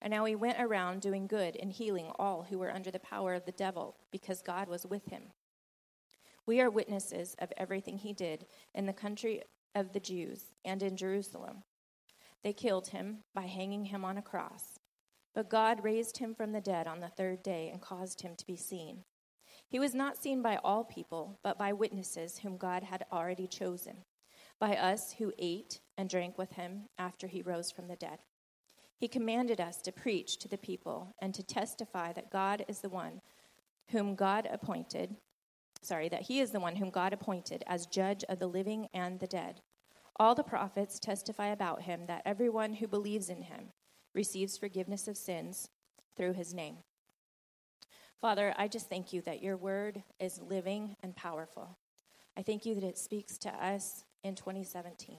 And 0.00 0.10
now 0.10 0.24
he 0.24 0.34
went 0.34 0.60
around 0.60 1.02
doing 1.02 1.26
good 1.26 1.56
and 1.60 1.72
healing 1.72 2.10
all 2.18 2.46
who 2.48 2.58
were 2.58 2.72
under 2.72 2.90
the 2.90 2.98
power 2.98 3.34
of 3.34 3.44
the 3.44 3.52
devil, 3.52 3.96
because 4.10 4.40
God 4.40 4.68
was 4.68 4.86
with 4.86 5.06
him. 5.10 5.24
We 6.46 6.60
are 6.60 6.70
witnesses 6.70 7.34
of 7.38 7.52
everything 7.56 7.98
he 7.98 8.12
did 8.12 8.46
in 8.74 8.86
the 8.86 8.92
country 8.92 9.42
of 9.74 9.92
the 9.92 10.00
Jews 10.00 10.52
and 10.64 10.82
in 10.82 10.96
Jerusalem. 10.96 11.62
They 12.42 12.52
killed 12.52 12.88
him 12.88 13.18
by 13.34 13.42
hanging 13.42 13.86
him 13.86 14.04
on 14.04 14.18
a 14.18 14.22
cross. 14.22 14.78
But 15.34 15.50
God 15.50 15.82
raised 15.82 16.18
him 16.18 16.34
from 16.34 16.52
the 16.52 16.60
dead 16.60 16.86
on 16.86 17.00
the 17.00 17.08
third 17.08 17.42
day 17.42 17.70
and 17.72 17.80
caused 17.80 18.22
him 18.22 18.36
to 18.36 18.46
be 18.46 18.56
seen. 18.56 19.04
He 19.68 19.78
was 19.80 19.94
not 19.94 20.16
seen 20.16 20.42
by 20.42 20.58
all 20.62 20.84
people, 20.84 21.38
but 21.42 21.58
by 21.58 21.72
witnesses 21.72 22.38
whom 22.38 22.56
God 22.56 22.84
had 22.84 23.04
already 23.10 23.48
chosen, 23.48 24.04
by 24.60 24.76
us 24.76 25.14
who 25.14 25.32
ate 25.38 25.80
and 25.98 26.08
drank 26.08 26.38
with 26.38 26.52
him 26.52 26.84
after 26.98 27.26
he 27.26 27.42
rose 27.42 27.72
from 27.72 27.88
the 27.88 27.96
dead. 27.96 28.20
He 28.96 29.08
commanded 29.08 29.60
us 29.60 29.82
to 29.82 29.92
preach 29.92 30.38
to 30.38 30.48
the 30.48 30.58
people 30.58 31.14
and 31.20 31.34
to 31.34 31.42
testify 31.42 32.12
that 32.12 32.30
God 32.30 32.64
is 32.68 32.80
the 32.80 32.88
one 32.88 33.20
whom 33.90 34.14
God 34.14 34.48
appointed, 34.50 35.16
sorry, 35.84 36.08
that 36.08 36.22
he 36.22 36.40
is 36.40 36.50
the 36.50 36.60
one 36.60 36.76
whom 36.76 36.90
God 36.90 37.12
appointed 37.12 37.62
as 37.66 37.86
judge 37.86 38.24
of 38.28 38.38
the 38.38 38.46
living 38.46 38.88
and 38.92 39.20
the 39.20 39.26
dead. 39.26 39.60
All 40.16 40.34
the 40.34 40.42
prophets 40.42 40.98
testify 40.98 41.48
about 41.48 41.82
him 41.82 42.06
that 42.06 42.22
everyone 42.24 42.74
who 42.74 42.86
believes 42.86 43.28
in 43.28 43.42
him 43.42 43.72
receives 44.14 44.56
forgiveness 44.56 45.08
of 45.08 45.16
sins 45.16 45.68
through 46.16 46.34
his 46.34 46.54
name. 46.54 46.78
Father, 48.20 48.54
I 48.56 48.68
just 48.68 48.88
thank 48.88 49.12
you 49.12 49.20
that 49.22 49.42
your 49.42 49.56
word 49.56 50.02
is 50.18 50.40
living 50.40 50.96
and 51.02 51.14
powerful. 51.14 51.76
I 52.36 52.42
thank 52.42 52.64
you 52.64 52.74
that 52.74 52.84
it 52.84 52.98
speaks 52.98 53.36
to 53.38 53.50
us 53.50 54.04
in 54.22 54.34
2017. 54.34 55.18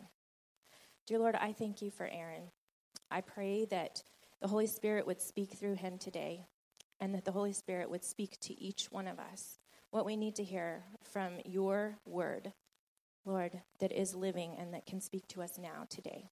Dear 1.06 1.20
Lord, 1.20 1.36
I 1.36 1.54
thank 1.54 1.82
you 1.82 1.92
for 1.92 2.08
Aaron. 2.08 2.50
I 3.12 3.22
pray 3.22 3.66
that 3.66 4.02
the 4.42 4.48
Holy 4.48 4.66
Spirit 4.66 5.06
would 5.06 5.22
speak 5.22 5.54
through 5.54 5.76
him 5.76 5.98
today 5.98 6.48
and 7.00 7.14
that 7.14 7.26
the 7.26 7.32
Holy 7.32 7.54
Spirit 7.54 7.90
would 7.90 8.04
speak 8.04 8.40
to 8.40 8.60
each 8.60 8.88
one 8.90 9.08
of 9.08 9.20
us 9.20 9.60
what 9.96 10.06
we 10.06 10.18
need 10.18 10.36
to 10.36 10.44
hear 10.44 10.84
from 11.04 11.38
your 11.46 11.96
word, 12.06 12.52
Lord, 13.24 13.62
that 13.80 13.94
is 13.94 14.14
living 14.14 14.54
and 14.60 14.74
that 14.74 14.86
can 14.86 15.00
speak 15.00 15.26
to 15.30 15.42
us 15.42 15.58
now 15.58 15.86
today. 15.90 16.30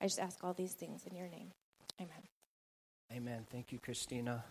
I 0.00 0.06
just 0.06 0.18
ask 0.18 0.42
all 0.42 0.54
these 0.54 0.72
things 0.72 1.04
in 1.08 1.14
your 1.14 1.28
name. 1.28 1.52
Amen. 2.00 2.22
Amen. 3.12 3.46
Thank 3.48 3.70
you, 3.70 3.78
Christina. 3.78 4.42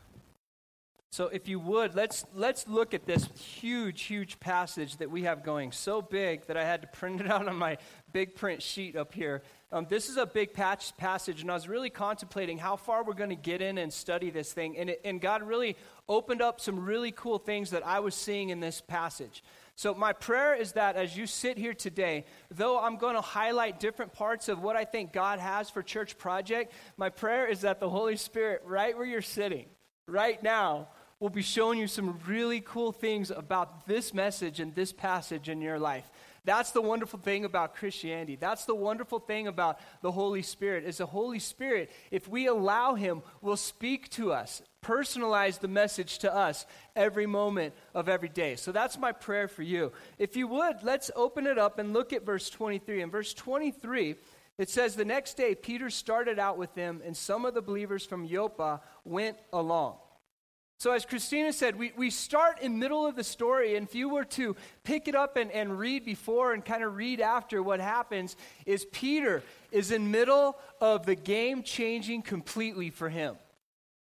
So 1.12 1.28
if 1.28 1.48
you 1.48 1.60
would, 1.60 1.96
let's 1.96 2.24
let's 2.36 2.68
look 2.68 2.94
at 2.94 3.08
this 3.08 3.28
huge, 3.36 4.04
huge 4.04 4.40
passage 4.40 4.98
that 4.98 5.10
we 5.10 5.24
have 5.24 5.44
going. 5.44 5.72
So 5.72 6.04
big 6.04 6.46
that 6.46 6.56
I 6.56 6.64
had 6.64 6.84
to 6.84 6.88
print 6.88 7.20
it 7.20 7.30
out 7.32 7.48
on 7.48 7.56
my 7.56 7.78
big 8.14 8.36
print 8.36 8.62
sheet 8.62 8.96
up 8.96 9.14
here. 9.14 9.42
Um, 9.72 9.88
this 9.90 10.10
is 10.10 10.18
a 10.18 10.26
big 10.26 10.54
patch 10.54 10.96
passage, 10.98 11.42
and 11.42 11.50
I 11.50 11.56
was 11.56 11.68
really 11.68 11.90
contemplating 11.90 12.58
how 12.58 12.76
far 12.76 13.04
we're 13.04 13.14
going 13.14 13.30
to 13.30 13.36
get 13.36 13.62
in 13.62 13.78
and 13.78 13.92
study 13.94 14.30
this 14.30 14.52
thing. 14.52 14.78
And, 14.78 14.90
it, 14.92 15.02
and 15.06 15.22
God 15.22 15.44
really 15.44 15.78
opened 16.08 16.42
up 16.42 16.60
some 16.60 16.84
really 16.84 17.12
cool 17.12 17.38
things 17.38 17.70
that 17.72 17.86
I 17.86 18.00
was 18.00 18.16
seeing 18.16 18.50
in 18.50 18.60
this 18.60 18.82
passage. 18.82 19.44
So, 19.76 19.94
my 19.94 20.14
prayer 20.14 20.56
is 20.56 20.74
that 20.74 20.96
as 20.96 21.16
you 21.16 21.26
sit 21.26 21.58
here 21.58 21.74
today, 21.74 22.26
though 22.52 22.80
I'm 22.80 22.98
going 22.98 23.16
to 23.16 23.22
highlight 23.22 23.80
different 23.80 24.14
parts 24.14 24.50
of 24.50 24.62
what 24.62 24.76
I 24.76 24.86
think 24.86 25.14
God 25.14 25.40
has 25.40 25.70
for 25.70 25.82
Church 25.82 26.18
Project, 26.18 26.74
my 26.98 27.10
prayer 27.10 27.48
is 27.48 27.62
that 27.62 27.80
the 27.80 27.90
Holy 27.90 28.18
Spirit, 28.18 28.62
right 28.66 28.96
where 28.96 29.06
you're 29.06 29.22
sitting, 29.22 29.66
right 30.08 30.42
now, 30.44 30.90
will 31.20 31.30
be 31.30 31.42
showing 31.42 31.80
you 31.80 31.88
some 31.88 32.18
really 32.28 32.62
cool 32.62 32.92
things 32.92 33.30
about 33.30 33.86
this 33.88 34.14
message 34.14 34.60
and 34.60 34.74
this 34.74 34.94
passage 34.94 35.50
in 35.50 35.62
your 35.62 35.78
life. 35.78 36.10
That's 36.46 36.72
the 36.72 36.82
wonderful 36.82 37.20
thing 37.20 37.44
about 37.44 37.76
Christianity. 37.76 38.38
That's 38.38 38.64
the 38.66 38.74
wonderful 38.74 39.20
thing 39.20 39.48
about 39.48 39.80
the 40.02 40.12
Holy 40.12 40.42
Spirit. 40.42 40.86
Is 40.86 40.98
the 40.98 41.06
Holy 41.06 41.40
Spirit, 41.40 41.92
if 42.12 42.28
we 42.28 42.48
allow 42.48 42.96
him, 42.96 43.22
will 43.42 43.58
speak 43.58 44.10
to 44.12 44.32
us, 44.32 44.62
personalize 44.82 45.60
the 45.60 45.68
message 45.68 46.20
to 46.20 46.34
us 46.34 46.66
every 46.96 47.26
moment 47.26 47.74
of 47.94 48.08
every 48.08 48.30
day. 48.30 48.56
So 48.56 48.72
that's 48.72 48.98
my 48.98 49.12
prayer 49.12 49.50
for 49.50 49.64
you. 49.64 49.92
If 50.18 50.38
you 50.38 50.48
would, 50.48 50.78
let's 50.84 51.12
open 51.16 51.46
it 51.46 51.58
up 51.58 51.80
and 51.80 51.94
look 51.94 52.14
at 52.14 52.26
verse 52.26 52.50
23. 52.50 53.02
In 53.02 53.12
verse 53.12 53.34
23, 53.34 54.16
it 54.58 54.70
says, 54.70 54.96
The 54.96 55.06
next 55.06 55.36
day 55.36 55.54
Peter 55.54 55.90
started 55.90 56.40
out 56.40 56.58
with 56.58 56.74
them, 56.76 57.02
and 57.06 57.16
some 57.16 57.46
of 57.46 57.54
the 57.54 57.62
believers 57.62 58.06
from 58.06 58.28
Joppa 58.28 58.82
went 59.04 59.38
along. 59.52 59.98
So, 60.80 60.94
as 60.94 61.06
Christina 61.06 61.52
said, 61.52 61.78
we, 61.78 61.92
we 61.98 62.10
start 62.10 62.62
in 62.62 62.80
middle 62.80 63.06
of 63.06 63.18
the 63.18 63.24
story, 63.24 63.76
and 63.76 63.86
if 63.86 63.96
you 63.96 64.08
were 64.08 64.24
to 64.24 64.56
pick 64.86 65.10
it 65.10 65.16
up 65.16 65.36
and, 65.36 65.52
and 65.52 65.78
read 65.78 66.06
before 66.06 66.54
and 66.54 66.64
kind 66.64 66.86
of 66.86 66.96
read 66.96 67.20
after, 67.20 67.62
what 67.62 67.82
happens 67.82 68.38
is 68.66 68.86
Peter 68.86 69.44
is 69.74 69.92
in 69.92 70.10
middle 70.10 70.58
of 70.80 71.06
the 71.06 71.16
game 71.16 71.64
changing 71.64 72.22
completely 72.22 72.92
for 72.92 73.10
him. 73.10 73.36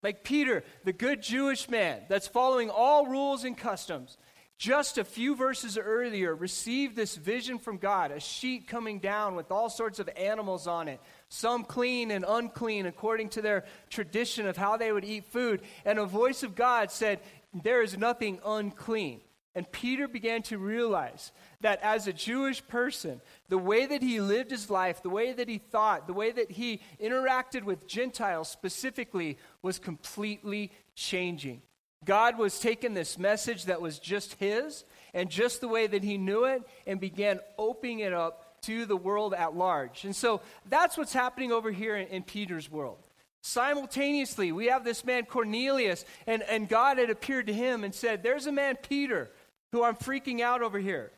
Like 0.04 0.22
Peter, 0.22 0.62
the 0.84 0.92
good 0.92 1.20
Jewish 1.20 1.68
man 1.68 2.02
that's 2.08 2.28
following 2.28 2.70
all 2.70 3.06
rules 3.06 3.42
and 3.42 3.58
customs, 3.58 4.16
just 4.56 4.98
a 4.98 5.04
few 5.04 5.34
verses 5.34 5.76
earlier 5.76 6.32
received 6.32 6.94
this 6.94 7.16
vision 7.16 7.58
from 7.58 7.78
God 7.78 8.12
a 8.12 8.20
sheet 8.20 8.68
coming 8.68 9.00
down 9.00 9.34
with 9.34 9.50
all 9.50 9.68
sorts 9.68 9.98
of 9.98 10.08
animals 10.16 10.68
on 10.68 10.86
it, 10.86 11.00
some 11.32 11.64
clean 11.64 12.10
and 12.10 12.26
unclean 12.28 12.84
according 12.84 13.30
to 13.30 13.40
their 13.40 13.64
tradition 13.88 14.46
of 14.46 14.58
how 14.58 14.76
they 14.76 14.92
would 14.92 15.04
eat 15.04 15.24
food. 15.24 15.62
And 15.86 15.98
a 15.98 16.04
voice 16.04 16.42
of 16.42 16.54
God 16.54 16.90
said, 16.90 17.20
There 17.54 17.80
is 17.80 17.96
nothing 17.96 18.38
unclean. 18.44 19.22
And 19.54 19.70
Peter 19.70 20.08
began 20.08 20.42
to 20.44 20.58
realize 20.58 21.32
that 21.60 21.80
as 21.82 22.06
a 22.06 22.12
Jewish 22.12 22.66
person, 22.66 23.20
the 23.48 23.58
way 23.58 23.86
that 23.86 24.02
he 24.02 24.20
lived 24.20 24.50
his 24.50 24.68
life, 24.68 25.02
the 25.02 25.10
way 25.10 25.32
that 25.32 25.48
he 25.48 25.58
thought, 25.58 26.06
the 26.06 26.12
way 26.12 26.32
that 26.32 26.50
he 26.50 26.80
interacted 27.00 27.64
with 27.64 27.86
Gentiles 27.86 28.48
specifically 28.48 29.38
was 29.62 29.78
completely 29.78 30.70
changing. 30.94 31.62
God 32.04 32.36
was 32.36 32.60
taking 32.60 32.94
this 32.94 33.18
message 33.18 33.66
that 33.66 33.80
was 33.80 33.98
just 33.98 34.34
his 34.34 34.84
and 35.14 35.30
just 35.30 35.60
the 35.60 35.68
way 35.68 35.86
that 35.86 36.02
he 36.02 36.18
knew 36.18 36.44
it 36.44 36.62
and 36.86 37.00
began 37.00 37.40
opening 37.58 38.00
it 38.00 38.12
up 38.12 38.41
to 38.62 38.86
the 38.86 38.96
world 38.96 39.34
at 39.34 39.56
large. 39.56 40.04
And 40.04 40.14
so 40.14 40.40
that's 40.68 40.96
what's 40.96 41.12
happening 41.12 41.52
over 41.52 41.70
here 41.70 41.96
in, 41.96 42.08
in 42.08 42.22
Peter's 42.22 42.70
world. 42.70 42.98
Simultaneously, 43.42 44.52
we 44.52 44.66
have 44.66 44.84
this 44.84 45.04
man 45.04 45.24
Cornelius, 45.24 46.04
and, 46.26 46.42
and 46.44 46.68
God 46.68 46.98
had 46.98 47.10
appeared 47.10 47.48
to 47.48 47.52
him 47.52 47.82
and 47.82 47.94
said, 47.94 48.22
There's 48.22 48.46
a 48.46 48.52
man, 48.52 48.76
Peter, 48.76 49.30
who 49.72 49.82
I'm 49.82 49.96
freaking 49.96 50.40
out 50.40 50.62
over 50.62 50.78
here. 50.78 51.10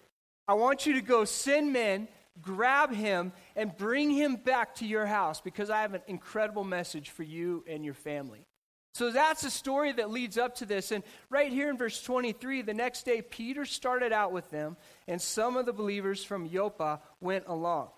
I 0.48 0.54
want 0.54 0.86
you 0.86 0.94
to 0.94 1.02
go 1.02 1.24
send 1.24 1.72
men, 1.72 2.08
grab 2.40 2.92
him, 2.94 3.32
and 3.56 3.76
bring 3.76 4.10
him 4.10 4.36
back 4.36 4.74
to 4.76 4.86
your 4.86 5.06
house 5.06 5.40
because 5.40 5.68
I 5.68 5.82
have 5.82 5.94
an 5.94 6.02
incredible 6.06 6.64
message 6.64 7.10
for 7.10 7.22
you 7.22 7.62
and 7.68 7.84
your 7.84 7.94
family. 7.94 8.46
So 8.94 9.10
that's 9.10 9.42
the 9.42 9.50
story 9.50 9.90
that 9.92 10.10
leads 10.10 10.38
up 10.38 10.54
to 10.56 10.66
this. 10.66 10.92
And 10.92 11.02
right 11.28 11.50
here 11.52 11.68
in 11.68 11.76
verse 11.76 12.00
23, 12.00 12.62
the 12.62 12.74
next 12.74 13.04
day, 13.04 13.22
Peter 13.22 13.64
started 13.64 14.12
out 14.12 14.30
with 14.30 14.48
them, 14.50 14.76
and 15.08 15.20
some 15.20 15.56
of 15.56 15.66
the 15.66 15.72
believers 15.72 16.22
from 16.22 16.48
Joppa 16.48 17.00
went 17.20 17.44
along. 17.48 17.88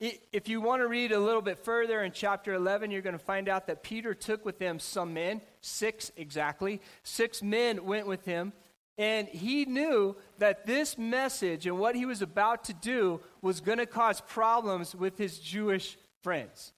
If 0.00 0.48
you 0.48 0.60
want 0.60 0.82
to 0.82 0.88
read 0.88 1.12
a 1.12 1.20
little 1.20 1.40
bit 1.40 1.60
further 1.60 2.02
in 2.02 2.10
chapter 2.10 2.52
11, 2.52 2.90
you're 2.90 3.02
going 3.02 3.16
to 3.16 3.24
find 3.24 3.48
out 3.48 3.68
that 3.68 3.84
Peter 3.84 4.14
took 4.14 4.44
with 4.44 4.58
him 4.58 4.78
some 4.78 5.14
men, 5.14 5.40
six 5.60 6.10
exactly. 6.16 6.82
Six 7.04 7.40
men 7.40 7.86
went 7.86 8.06
with 8.06 8.24
him, 8.24 8.52
and 8.98 9.28
he 9.28 9.64
knew 9.64 10.16
that 10.38 10.66
this 10.66 10.98
message 10.98 11.66
and 11.66 11.78
what 11.78 11.94
he 11.94 12.04
was 12.04 12.20
about 12.20 12.64
to 12.64 12.74
do 12.74 13.20
was 13.40 13.60
going 13.60 13.78
to 13.78 13.86
cause 13.86 14.20
problems 14.22 14.94
with 14.94 15.16
his 15.16 15.38
Jewish 15.38 15.96
friends. 16.20 16.72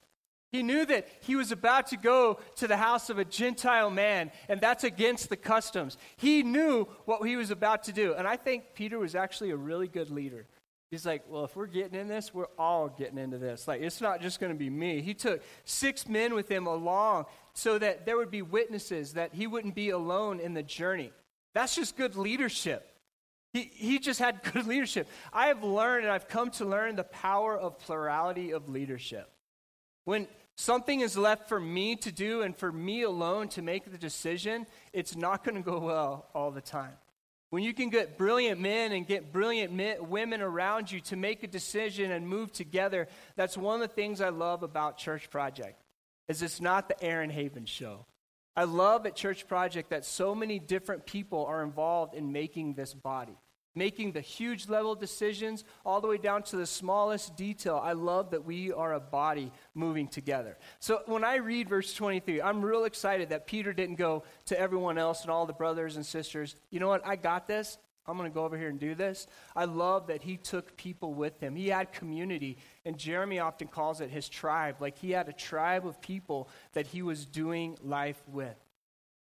He 0.51 0.63
knew 0.63 0.87
that 0.87 1.07
he 1.21 1.37
was 1.37 1.53
about 1.53 1.89
to 1.89 1.97
go 1.97 2.39
to 2.57 2.67
the 2.67 2.77
house 2.77 3.11
of 3.11 3.19
a 3.19 3.25
Gentile 3.25 3.91
man, 3.91 4.31
and 4.49 4.61
that's 4.61 4.83
against 4.83 5.29
the 5.29 5.37
customs. 5.37 5.99
He 6.17 6.43
knew 6.43 6.87
what 7.05 7.27
he 7.27 7.37
was 7.37 7.51
about 7.51 7.85
to 7.85 7.93
do. 7.93 8.15
And 8.15 8.27
I 8.27 8.37
think 8.37 8.75
Peter 8.75 8.99
was 8.99 9.15
actually 9.15 9.51
a 9.51 9.57
really 9.57 9.89
good 9.89 10.11
leader. 10.11 10.47
He's 10.91 11.05
like, 11.05 11.25
well, 11.29 11.45
if 11.45 11.55
we're 11.55 11.67
getting 11.67 12.01
in 12.01 12.09
this, 12.09 12.33
we're 12.33 12.47
all 12.59 12.89
getting 12.89 13.19
into 13.19 13.37
this. 13.37 13.69
Like, 13.69 13.83
it's 13.83 14.01
not 14.01 14.23
just 14.23 14.41
going 14.41 14.53
to 14.53 14.59
be 14.59 14.71
me. 14.71 15.03
He 15.03 15.13
took 15.13 15.43
six 15.65 16.09
men 16.09 16.33
with 16.33 16.51
him 16.51 16.67
along 16.67 17.27
so 17.53 17.79
that 17.79 18.07
there 18.07 18.17
would 18.17 18.31
be 18.31 18.41
witnesses, 18.41 19.13
that 19.13 19.35
he 19.35 19.47
wouldn't 19.47 19.75
be 19.75 19.91
alone 19.91 20.41
in 20.41 20.55
the 20.55 20.63
journey. 20.63 21.13
That's 21.53 21.75
just 21.75 21.95
good 21.95 22.17
leadership. 22.17 22.91
He, 23.53 23.71
he 23.75 23.99
just 23.99 24.19
had 24.19 24.43
good 24.55 24.67
leadership. 24.67 25.09
I 25.31 25.49
have 25.49 25.63
learned, 25.63 26.05
and 26.05 26.13
I've 26.13 26.29
come 26.29 26.51
to 26.53 26.65
learn 26.65 26.97
the 26.97 27.05
power 27.05 27.55
of 27.59 27.79
plurality 27.81 28.53
of 28.53 28.71
leadership. 28.71 29.31
When 30.09 30.27
something 30.57 31.01
is 31.01 31.19
left 31.19 31.51
for 31.51 31.61
me 31.61 31.95
to 31.97 32.11
do 32.11 32.41
and 32.41 32.57
for 32.57 32.73
me 32.73 33.03
alone 33.03 33.49
to 33.49 33.61
make 33.61 33.93
the 33.93 33.99
decision, 33.99 34.67
it's 34.95 35.15
not 35.15 35.45
going 35.45 35.57
to 35.57 35.61
go 35.61 35.81
well 35.81 36.31
all 36.35 36.51
the 36.51 36.63
time. 36.63 36.95
When 37.51 37.63
you 37.63 37.75
can 37.75 37.91
get 37.91 38.17
brilliant 38.17 38.59
men 38.59 38.93
and 38.93 39.07
get 39.07 39.35
brilliant 39.35 39.71
men, 39.71 40.09
women 40.09 40.41
around 40.41 40.91
you 40.91 41.01
to 41.01 41.17
make 41.17 41.43
a 41.43 41.47
decision 41.47 42.11
and 42.11 42.27
move 42.27 42.53
together, 42.53 43.07
that's 43.37 43.55
one 43.55 43.83
of 43.83 43.87
the 43.87 43.95
things 43.95 44.23
I 44.23 44.31
love 44.31 44.63
about 44.63 44.97
Church 44.97 45.29
Project. 45.29 45.79
Is 46.27 46.41
it's 46.41 46.59
not 46.59 46.89
the 46.89 47.05
Aaron 47.05 47.29
Haven 47.29 47.67
show. 47.67 48.07
I 48.57 48.65
love 48.65 49.05
at 49.05 49.15
Church 49.15 49.47
Project 49.47 49.91
that 49.91 50.07
so 50.07 50.35
many 50.35 50.59
different 50.59 51.05
people 51.05 51.45
are 51.45 51.63
involved 51.63 52.15
in 52.15 52.33
making 52.33 52.73
this 52.73 52.95
body 52.95 53.37
making 53.79 54.13
the 54.13 54.21
huge 54.21 54.69
level 54.69 54.95
decisions 54.95 55.65
all 55.87 56.01
the 56.01 56.09
way 56.09 56.19
down 56.19 56.43
to 56.43 56.57
the 56.57 56.67
smallest 56.67 57.37
detail. 57.37 57.81
I 57.83 57.93
love 57.93 58.33
that 58.33 58.45
we 58.45 58.73
are 58.73 58.93
a 58.93 59.01
body 59.01 59.53
moving 59.75 60.09
together. 60.09 60.59
So 60.81 61.03
when 61.07 61.25
I 61.25 61.37
read 61.37 61.69
verse 61.69 61.95
23, 61.95 62.43
I'm 62.43 62.63
real 62.63 62.85
excited 62.85 63.31
that 63.31 63.47
Peter 63.47 63.73
didn't 63.73 63.97
go 63.97 64.25
to 64.47 64.61
everyone 64.61 64.99
else 64.99 65.23
and 65.23 65.31
all 65.31 65.47
the 65.47 65.53
brothers 65.53 65.97
and 65.97 66.05
sisters, 66.05 66.57
you 66.71 66.81
know 66.81 66.89
what, 66.89 67.07
I 67.07 67.17
got 67.17 67.47
this. 67.47 67.79
I'm 68.09 68.17
going 68.17 68.31
to 68.31 68.35
go 68.35 68.45
over 68.45 68.57
here 68.57 68.71
and 68.71 68.81
do 68.81 68.95
this. 68.95 69.27
I 69.55 69.67
love 69.67 70.07
that 70.07 70.23
he 70.23 70.39
took 70.39 70.77
people 70.79 71.13
with 71.13 71.39
him. 71.41 71.55
He 71.55 71.69
had 71.69 71.93
community, 71.93 72.57
and 72.87 72.97
Jeremy 72.97 73.39
often 73.39 73.69
calls 73.69 74.01
it 74.01 74.09
his 74.09 74.31
tribe. 74.31 74.77
Like 74.81 74.97
he 74.97 75.11
had 75.11 75.29
a 75.29 75.33
tribe 75.35 75.87
of 75.87 76.01
people 76.01 76.49
that 76.73 76.87
he 76.87 77.03
was 77.03 77.27
doing 77.27 77.77
life 77.83 78.21
with. 78.27 78.57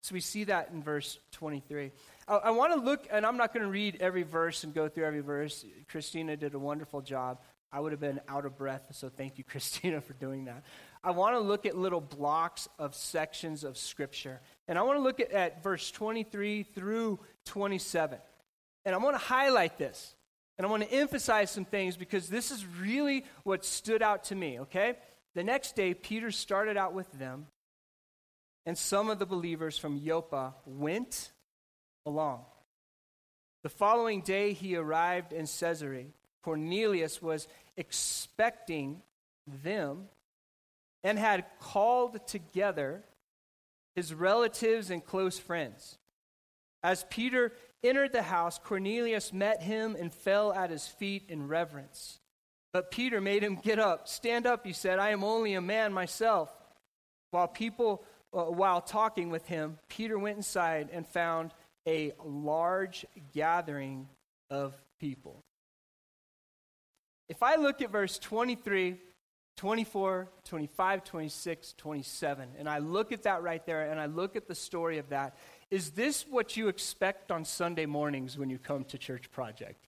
So 0.03 0.15
we 0.15 0.21
see 0.21 0.45
that 0.45 0.71
in 0.73 0.83
verse 0.83 1.19
23. 1.33 1.93
I, 2.31 2.37
I 2.37 2.51
want 2.51 2.73
to 2.73 2.81
look, 2.81 3.07
and 3.11 3.27
I'm 3.27 3.37
not 3.37 3.53
going 3.53 3.65
to 3.65 3.71
read 3.71 3.97
every 4.01 4.23
verse 4.23 4.63
and 4.63 4.73
go 4.73 4.89
through 4.89 5.05
every 5.05 5.21
verse. 5.21 5.67
Christina 5.89 6.37
did 6.37 6.55
a 6.55 6.59
wonderful 6.59 7.03
job. 7.03 7.41
I 7.73 7.81
would 7.81 7.93
have 7.93 8.01
been 8.01 8.21
out 8.29 8.47
of 8.47 8.57
breath, 8.57 8.85
so 8.93 9.09
thank 9.09 9.37
you, 9.37 9.45
Christina, 9.49 10.01
for 10.01 10.13
doing 10.15 10.45
that. 10.45 10.63
I 11.03 11.11
want 11.11 11.35
to 11.35 11.41
look 11.41 11.67
at 11.67 11.77
little 11.77 12.01
blocks 12.01 12.69
of 12.79 12.95
sections 12.95 13.65
of 13.65 13.77
Scripture. 13.77 14.41
And 14.69 14.79
I 14.79 14.83
want 14.83 14.99
to 14.99 15.03
look 15.03 15.19
at, 15.19 15.33
at 15.33 15.63
verse 15.63 15.91
23 15.91 16.63
through 16.63 17.19
27. 17.47 18.19
And 18.85 18.95
I 18.95 18.99
want 18.99 19.15
to 19.15 19.23
highlight 19.23 19.77
this. 19.77 20.15
And 20.57 20.67
I 20.67 20.71
want 20.71 20.83
to 20.83 20.93
emphasize 20.93 21.51
some 21.51 21.65
things 21.65 21.97
because 21.97 22.29
this 22.29 22.51
is 22.51 22.65
really 22.81 23.25
what 23.45 23.65
stood 23.65 24.03
out 24.03 24.25
to 24.25 24.35
me, 24.35 24.61
okay? 24.61 24.95
The 25.35 25.43
next 25.43 25.75
day, 25.75 25.95
Peter 25.95 26.31
started 26.31 26.77
out 26.77 26.93
with 26.93 27.11
them, 27.13 27.47
and 28.67 28.77
some 28.77 29.09
of 29.09 29.19
the 29.19 29.27
believers 29.27 29.79
from 29.79 30.05
Joppa 30.05 30.55
went 30.67 31.31
along. 32.07 32.45
The 33.63 33.69
following 33.69 34.23
day, 34.23 34.53
he 34.53 34.77
arrived 34.77 35.33
in 35.33 35.47
Caesarea. 35.47 36.07
Cornelius 36.43 37.21
was 37.21 37.47
expecting 37.77 39.03
them 39.47 40.09
and 41.03 41.19
had 41.19 41.45
called 41.61 42.27
together 42.27 43.03
his 43.95 44.15
relatives 44.15 44.91
and 44.91 45.05
close 45.05 45.39
friends. 45.39 45.99
As 46.83 47.05
Peter 47.11 47.53
entered 47.83 48.13
the 48.13 48.23
house, 48.23 48.59
Cornelius 48.59 49.33
met 49.33 49.63
him 49.63 49.97
and 49.99 50.13
fell 50.13 50.53
at 50.53 50.71
his 50.71 50.87
feet 50.87 51.25
in 51.29 51.49
reverence. 51.49 52.19
But 52.73 52.91
Peter 52.91 53.21
made 53.21 53.43
him 53.43 53.57
get 53.57 53.79
up. 53.79 54.09
Stand 54.09 54.47
up, 54.47 54.65
he 54.65 54.73
said. 54.73 54.99
I 54.99 55.11
am 55.11 55.25
only 55.25 55.55
a 55.55 55.61
man 55.61 55.93
myself. 55.93 56.51
While 57.33 57.49
people, 57.49 58.05
uh, 58.33 58.45
while 58.45 58.81
talking 58.81 59.31
with 59.31 59.47
him, 59.47 59.79
Peter 59.89 60.19
went 60.19 60.37
inside 60.37 60.89
and 60.93 61.07
found 61.07 61.53
a 61.91 62.13
large 62.25 63.05
gathering 63.35 64.09
of 64.49 64.73
people. 65.01 65.43
If 67.29 67.43
I 67.43 67.57
look 67.57 67.83
at 67.83 67.91
verse 67.91 68.19
23, 68.19 68.97
24, 69.57 70.29
25, 70.45 71.05
26, 71.05 71.75
27, 71.77 72.49
and 72.59 72.69
I 72.69 72.79
look 72.79 73.11
at 73.11 73.25
that 73.25 73.43
right 73.43 73.65
there 73.67 73.91
and 73.91 73.99
I 73.99 74.07
look 74.07 74.37
at 74.37 74.47
the 74.47 74.55
story 74.55 74.99
of 74.99 75.09
that, 75.09 75.37
is 75.71 75.91
this 75.91 76.25
what 76.31 76.57
you 76.57 76.69
expect 76.69 77.33
on 77.33 77.45
Sunday 77.45 77.87
mornings 77.87 78.39
when 78.39 78.51
you 78.51 78.59
come 78.59 78.85
to 78.85 78.99
Church 78.99 79.31
Project? 79.33 79.87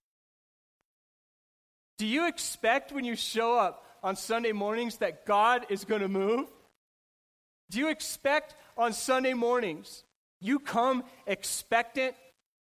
Do 1.99 2.07
you 2.07 2.27
expect 2.27 2.91
when 2.91 3.05
you 3.05 3.15
show 3.15 3.57
up 3.57 3.87
on 4.03 4.17
Sunday 4.17 4.53
mornings 4.53 4.97
that 4.99 5.25
God 5.25 5.67
is 5.69 5.85
going 5.85 6.03
to 6.03 6.09
move? 6.09 6.49
Do 7.71 7.79
you 7.79 7.91
expect 7.91 8.57
on 8.77 8.93
Sunday 8.93 9.35
mornings 9.35 10.03
you 10.43 10.59
come 10.59 11.05
expectant? 11.27 12.15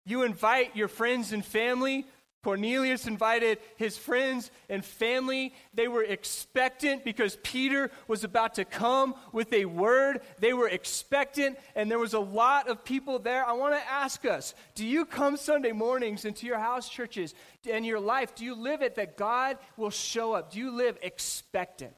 You 0.07 0.23
invite 0.23 0.77
your 0.77 0.89
friends 0.89 1.33
and 1.33 1.45
family 1.45 2.07
Cornelius 2.45 3.07
invited 3.07 3.59
his 3.77 3.97
friends 3.97 4.51
and 4.69 4.85
family. 4.85 5.55
They 5.73 5.89
were 5.89 6.03
expectant 6.03 7.03
because 7.03 7.39
Peter 7.43 7.91
was 8.07 8.23
about 8.23 8.55
to 8.57 8.67
come 8.67 9.15
with 9.33 9.51
a 9.55 9.65
word. 9.65 10.21
They 10.39 10.53
were 10.53 10.69
expectant, 10.69 11.59
and 11.75 11.91
there 11.91 11.99
was 11.99 12.13
a 12.13 12.21
lot 12.21 12.69
of 12.69 12.85
people 12.85 13.19
there. 13.19 13.45
I 13.47 13.53
want 13.53 13.75
to 13.75 13.91
ask 13.91 14.27
us 14.27 14.55
do 14.75 14.85
you 14.85 15.07
come 15.07 15.39
Sunday 15.39 15.73
mornings 15.73 16.27
into 16.27 16.47
your 16.47 16.59
house 16.59 16.89
churches 16.89 17.35
and 17.69 17.87
your 17.87 17.99
life? 17.99 18.35
Do 18.35 18.45
you 18.45 18.55
live 18.55 18.83
it 18.83 18.97
that 18.97 19.17
God 19.17 19.57
will 19.79 19.91
show 19.91 20.35
up? 20.35 20.53
Do 20.53 20.59
you 20.59 20.71
live 20.71 20.99
expectant? 21.01 21.95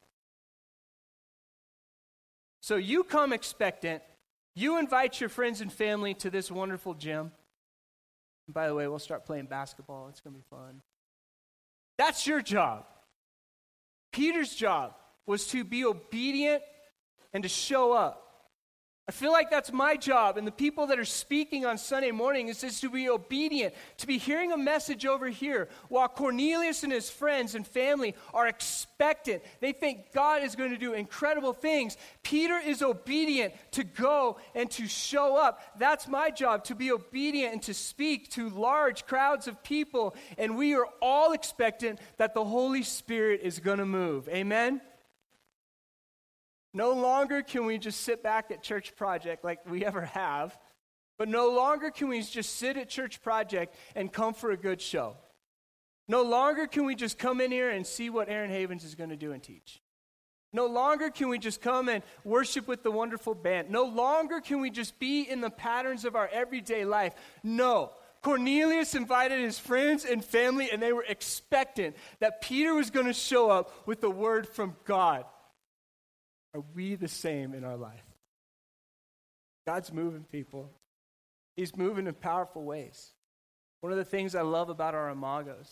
So 2.61 2.77
you 2.77 3.03
come 3.03 3.33
expectant. 3.33 4.03
You 4.59 4.79
invite 4.79 5.21
your 5.21 5.29
friends 5.29 5.61
and 5.61 5.71
family 5.71 6.15
to 6.15 6.31
this 6.31 6.51
wonderful 6.51 6.95
gym. 6.95 7.31
And 8.47 8.55
by 8.55 8.67
the 8.67 8.75
way, 8.75 8.89
we'll 8.89 8.99
start 8.99 9.27
playing 9.27 9.47
basketball. 9.47 10.09
It's 10.09 10.21
going 10.21 10.35
to 10.35 10.39
be 10.39 10.47
fun. 10.49 10.81
That's 11.99 12.27
your 12.27 12.41
job. 12.41 12.87
Peter's 14.13 14.55
job 14.55 14.95
was 15.27 15.47
to 15.49 15.63
be 15.63 15.85
obedient 15.85 16.63
and 17.35 17.43
to 17.43 17.51
show 17.51 17.93
up. 17.93 18.26
I 19.09 19.13
feel 19.13 19.31
like 19.31 19.51
that's 19.51 19.73
my 19.73 19.97
job. 19.97 20.37
And 20.37 20.45
the 20.45 20.53
people 20.53 20.89
that 20.89 20.99
are 20.99 21.05
speaking 21.05 21.65
on 21.65 21.79
Sunday 21.79 22.11
morning 22.11 22.49
is 22.49 22.63
just 22.63 22.81
to 22.81 22.91
be 22.91 23.09
obedient, 23.09 23.73
to 23.99 24.07
be 24.07 24.19
hearing 24.19 24.51
a 24.51 24.57
message 24.57 25.07
over 25.07 25.29
here 25.29 25.69
while 25.89 26.09
Cornelius 26.09 26.83
and 26.83 26.93
his 26.93 27.09
friends 27.09 27.55
and 27.55 27.65
family 27.65 28.17
are 28.35 28.49
expectant. 28.49 29.45
They 29.61 29.71
think 29.71 30.13
God 30.13 30.43
is 30.43 30.57
going 30.57 30.71
to 30.71 30.77
do 30.77 30.93
incredible 30.93 31.53
things. 31.53 31.97
Peter 32.25 32.59
is 32.59 32.83
obedient 32.83 33.55
to 33.73 33.85
go 33.85 34.39
and 34.57 34.69
to 34.73 34.89
show 34.89 35.37
up. 35.37 35.79
That's 35.79 36.09
my 36.09 36.31
job, 36.31 36.65
to 36.65 36.75
be 36.75 36.91
obedient 36.91 37.53
and 37.53 37.63
to 37.63 37.75
speak 37.75 38.31
to 38.31 38.49
large 38.49 39.07
crowds 39.07 39.47
of 39.47 39.63
people. 39.63 40.17
And 40.37 40.57
we 40.57 40.75
are 40.75 40.89
all 41.01 41.31
expectant 41.31 42.01
that 42.17 42.35
the 42.35 42.45
Holy 42.45 42.83
Spirit 42.83 43.43
is 43.45 43.61
going 43.61 43.79
to 43.79 43.87
move. 43.87 44.29
Amen? 44.29 44.81
No 46.77 46.93
longer 46.93 47.41
can 47.41 47.65
we 47.65 47.79
just 47.79 48.03
sit 48.03 48.23
back 48.23 48.51
at 48.51 48.63
Church 48.63 48.95
Project 48.97 49.43
like 49.43 49.61
we 49.67 49.83
ever 49.83 50.03
have, 50.03 50.59
but 51.17 51.27
no 51.27 51.49
longer 51.49 51.91
can 51.91 52.09
we 52.09 52.21
just 52.21 52.57
sit 52.57 52.77
at 52.77 52.91
Church 52.91 53.23
Project 53.23 53.75
and 53.95 54.13
come 54.13 54.35
for 54.35 54.51
a 54.51 54.59
good 54.59 54.83
show. 54.83 55.17
No 56.07 56.23
longer 56.23 56.67
can 56.67 56.85
we 56.85 56.95
just 56.95 57.19
come 57.19 57.41
in 57.41 57.51
here 57.51 57.71
and 57.71 57.87
see 57.87 58.11
what 58.11 58.29
Aaron 58.29 58.51
Havens 58.51 58.85
is 58.85 58.95
going 58.95 59.09
to 59.09 59.17
do 59.17 59.33
and 59.33 59.43
teach. 59.43 59.81
No 60.53 60.67
longer 60.67 61.09
can 61.09 61.31
we 61.31 61.39
just 61.39 61.63
come 61.63 61.89
and 61.89 62.03
worship 62.25 62.69
with 62.69 62.83
the 62.83 62.91
wonderful 62.91 63.35
band. 63.35 63.71
No 63.71 63.85
longer 63.85 64.43
can 64.43 64.61
we 64.61 64.69
just 64.69 64.99
be 64.99 65.23
in 65.23 65.41
the 65.41 65.49
patterns 65.49 66.05
of 66.05 66.15
our 66.15 66.29
everyday 66.31 66.85
life. 66.85 67.15
No. 67.43 67.93
Cornelius 68.21 68.95
invited 68.95 69.41
his 69.41 69.59
friends 69.59 70.05
and 70.05 70.23
family, 70.23 70.71
and 70.71 70.83
they 70.83 70.93
were 70.93 71.07
expectant 71.09 71.97
that 72.21 72.43
Peter 72.43 72.75
was 72.75 72.91
going 72.91 73.07
to 73.07 73.15
show 73.15 73.49
up 73.51 73.87
with 73.87 74.03
the 74.03 74.11
word 74.11 74.47
from 74.47 74.77
God. 74.85 75.25
Are 76.57 76.65
we 76.75 76.95
the 76.95 77.07
same 77.07 77.53
in 77.53 77.65
our 77.65 77.77
life? 77.77 78.07
God's 79.67 79.93
moving 79.93 80.25
people. 80.25 80.71
He's 81.55 81.77
moving 81.77 82.07
in 82.07 82.15
powerful 82.15 82.65
ways. 82.65 83.13
One 83.83 83.93
of 83.93 83.99
the 83.99 84.07
things 84.07 84.35
I 84.35 84.41
love 84.41 84.71
about 84.71 84.95
our 84.95 85.15
imagos 85.15 85.69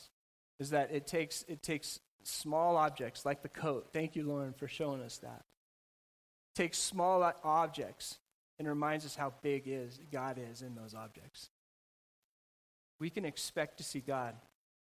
is 0.61 0.71
that 0.71 0.91
it 0.91 1.07
takes, 1.07 1.43
it 1.49 1.63
takes 1.63 2.01
small 2.23 2.77
objects 2.77 3.25
like 3.25 3.41
the 3.41 3.49
coat. 3.49 3.89
Thank 3.95 4.15
you, 4.15 4.25
Lauren, 4.25 4.53
for 4.53 4.69
showing 4.69 5.01
us 5.01 5.17
that. 5.19 5.43
It 6.55 6.57
takes 6.57 6.77
small 6.77 7.33
objects 7.43 8.19
and 8.59 8.69
reminds 8.69 9.07
us 9.07 9.17
how 9.17 9.33
big 9.41 9.63
is 9.65 9.99
God 10.13 10.39
is 10.53 10.61
in 10.61 10.75
those 10.75 10.95
objects. 10.95 11.49
We 13.01 13.09
can 13.09 13.25
expect 13.25 13.79
to 13.79 13.85
see 13.85 14.01
God 14.01 14.35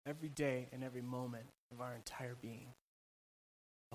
every 0.06 0.28
day 0.28 0.68
and 0.70 0.84
every 0.84 1.02
moment 1.02 1.46
of 1.72 1.80
our 1.80 1.94
entire 1.94 2.36
being. 2.42 2.74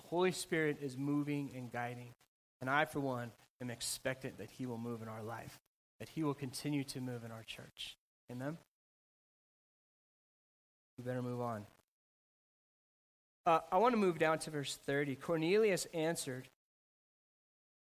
The 0.01 0.07
Holy 0.07 0.31
Spirit 0.31 0.77
is 0.81 0.97
moving 0.97 1.51
and 1.53 1.69
guiding. 1.69 2.13
And 2.62 2.69
I, 2.69 2.85
for 2.85 3.01
one, 3.01 3.31
am 3.62 3.69
expectant 3.69 4.38
that 4.38 4.49
He 4.49 4.65
will 4.65 4.77
move 4.77 5.01
in 5.01 5.09
our 5.09 5.21
life, 5.21 5.59
that 5.99 6.07
He 6.07 6.23
will 6.23 6.33
continue 6.33 6.85
to 6.85 7.01
move 7.01 7.25
in 7.25 7.31
our 7.31 7.43
church. 7.43 7.97
Amen? 8.31 8.57
We 10.97 11.03
better 11.03 11.21
move 11.21 11.41
on. 11.41 11.65
Uh, 13.45 13.59
I 13.71 13.77
want 13.77 13.91
to 13.91 13.97
move 13.97 14.19
down 14.19 14.39
to 14.39 14.51
verse 14.51 14.77
30. 14.85 15.15
Cornelius 15.17 15.85
answered, 15.93 16.47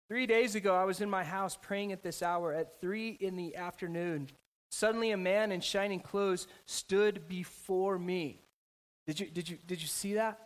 Three 0.07 0.25
days 0.25 0.55
ago, 0.55 0.73
I 0.73 0.85
was 0.85 1.01
in 1.01 1.09
my 1.09 1.25
house 1.25 1.57
praying 1.61 1.91
at 1.91 2.01
this 2.01 2.23
hour 2.23 2.53
at 2.53 2.79
three 2.79 3.09
in 3.09 3.35
the 3.35 3.57
afternoon. 3.57 4.29
Suddenly, 4.71 5.11
a 5.11 5.17
man 5.17 5.51
in 5.51 5.59
shining 5.59 5.99
clothes 5.99 6.47
stood 6.65 7.27
before 7.27 7.99
me. 7.99 8.39
Did 9.05 9.19
you, 9.19 9.25
did 9.25 9.49
you, 9.49 9.57
did 9.67 9.81
you 9.81 9.87
see 9.87 10.13
that? 10.13 10.39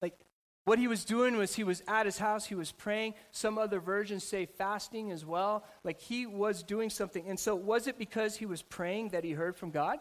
Like, 0.00 0.14
what 0.64 0.78
he 0.78 0.86
was 0.86 1.04
doing 1.04 1.36
was 1.36 1.54
he 1.54 1.64
was 1.64 1.82
at 1.88 2.06
his 2.06 2.18
house, 2.18 2.46
he 2.46 2.54
was 2.54 2.70
praying. 2.70 3.14
Some 3.32 3.58
other 3.58 3.80
versions 3.80 4.22
say 4.22 4.46
fasting 4.46 5.10
as 5.10 5.26
well. 5.26 5.64
Like 5.82 6.00
he 6.00 6.24
was 6.24 6.62
doing 6.62 6.88
something. 6.88 7.28
And 7.28 7.38
so, 7.38 7.54
was 7.56 7.88
it 7.88 7.98
because 7.98 8.36
he 8.36 8.46
was 8.46 8.62
praying 8.62 9.10
that 9.10 9.24
he 9.24 9.32
heard 9.32 9.56
from 9.56 9.72
God? 9.72 9.98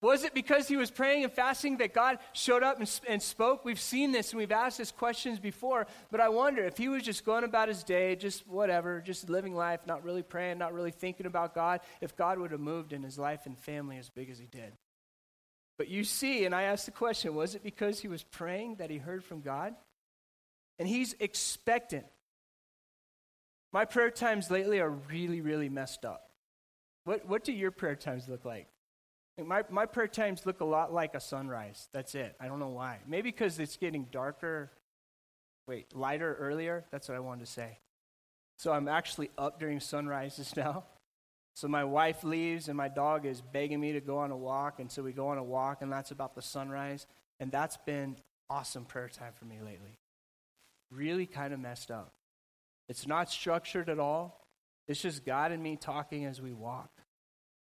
Was 0.00 0.22
it 0.22 0.34
because 0.34 0.68
he 0.68 0.76
was 0.76 0.90
praying 0.90 1.24
and 1.24 1.32
fasting 1.32 1.78
that 1.78 1.94
God 1.94 2.18
showed 2.34 2.62
up 2.62 2.78
and, 2.78 3.00
and, 3.08 3.22
spoke? 3.22 3.64
We've 3.64 3.80
seen 3.80 4.12
this 4.12 4.32
and 4.32 4.38
we've 4.38 4.52
asked 4.52 4.76
this 4.76 4.92
questions 4.92 5.40
before, 5.40 5.86
but 6.10 6.20
I 6.20 6.28
wonder 6.28 6.62
if 6.62 6.76
he 6.76 6.88
was 6.88 7.02
just 7.02 7.24
going 7.24 7.42
about 7.42 7.68
his 7.68 7.82
day, 7.82 8.14
just 8.14 8.46
whatever, 8.46 9.00
just 9.00 9.30
living 9.30 9.54
life, 9.54 9.80
not 9.86 10.04
really 10.04 10.22
praying, 10.22 10.58
not 10.58 10.74
really 10.74 10.90
thinking 10.90 11.24
about 11.24 11.54
God, 11.54 11.80
if 12.02 12.14
God 12.16 12.38
would 12.38 12.50
have 12.50 12.60
moved 12.60 12.92
in 12.92 13.02
his 13.02 13.18
life 13.18 13.46
and 13.46 13.58
family 13.58 13.96
as 13.96 14.10
big 14.10 14.28
as 14.28 14.38
he 14.38 14.44
did. 14.44 14.74
But 15.76 15.88
you 15.88 16.04
see, 16.04 16.44
and 16.44 16.54
I 16.54 16.62
asked 16.62 16.86
the 16.86 16.92
question 16.92 17.34
was 17.34 17.54
it 17.54 17.62
because 17.62 18.00
he 18.00 18.08
was 18.08 18.22
praying 18.22 18.76
that 18.76 18.90
he 18.90 18.98
heard 18.98 19.24
from 19.24 19.40
God? 19.40 19.74
And 20.78 20.88
he's 20.88 21.14
expectant. 21.20 22.06
My 23.72 23.84
prayer 23.84 24.10
times 24.10 24.50
lately 24.50 24.80
are 24.80 24.90
really, 24.90 25.40
really 25.40 25.68
messed 25.68 26.04
up. 26.04 26.30
What, 27.04 27.26
what 27.26 27.44
do 27.44 27.52
your 27.52 27.70
prayer 27.70 27.96
times 27.96 28.28
look 28.28 28.44
like? 28.44 28.68
My, 29.42 29.64
my 29.68 29.86
prayer 29.86 30.06
times 30.06 30.46
look 30.46 30.60
a 30.60 30.64
lot 30.64 30.92
like 30.92 31.14
a 31.14 31.20
sunrise. 31.20 31.88
That's 31.92 32.14
it. 32.14 32.36
I 32.38 32.46
don't 32.46 32.60
know 32.60 32.68
why. 32.68 32.98
Maybe 33.06 33.30
because 33.30 33.58
it's 33.58 33.76
getting 33.76 34.06
darker, 34.12 34.70
wait, 35.66 35.94
lighter 35.94 36.36
earlier. 36.38 36.84
That's 36.92 37.08
what 37.08 37.16
I 37.16 37.20
wanted 37.20 37.46
to 37.46 37.50
say. 37.50 37.78
So 38.58 38.72
I'm 38.72 38.86
actually 38.86 39.30
up 39.36 39.58
during 39.58 39.80
sunrises 39.80 40.54
now. 40.56 40.84
So 41.54 41.68
my 41.68 41.84
wife 41.84 42.24
leaves, 42.24 42.68
and 42.68 42.76
my 42.76 42.88
dog 42.88 43.26
is 43.26 43.40
begging 43.40 43.80
me 43.80 43.92
to 43.92 44.00
go 44.00 44.18
on 44.18 44.32
a 44.32 44.36
walk. 44.36 44.80
And 44.80 44.90
so 44.90 45.02
we 45.02 45.12
go 45.12 45.28
on 45.28 45.38
a 45.38 45.42
walk, 45.42 45.82
and 45.82 45.90
that's 45.92 46.10
about 46.10 46.34
the 46.34 46.42
sunrise. 46.42 47.06
And 47.38 47.50
that's 47.50 47.76
been 47.78 48.16
awesome 48.50 48.84
prayer 48.84 49.08
time 49.08 49.32
for 49.34 49.44
me 49.44 49.56
lately. 49.60 49.96
Really 50.90 51.26
kind 51.26 51.54
of 51.54 51.60
messed 51.60 51.90
up. 51.90 52.12
It's 52.88 53.06
not 53.06 53.30
structured 53.30 53.88
at 53.88 53.98
all, 53.98 54.46
it's 54.86 55.00
just 55.00 55.24
God 55.24 55.52
and 55.52 55.62
me 55.62 55.76
talking 55.76 56.26
as 56.26 56.42
we 56.42 56.52
walk. 56.52 56.90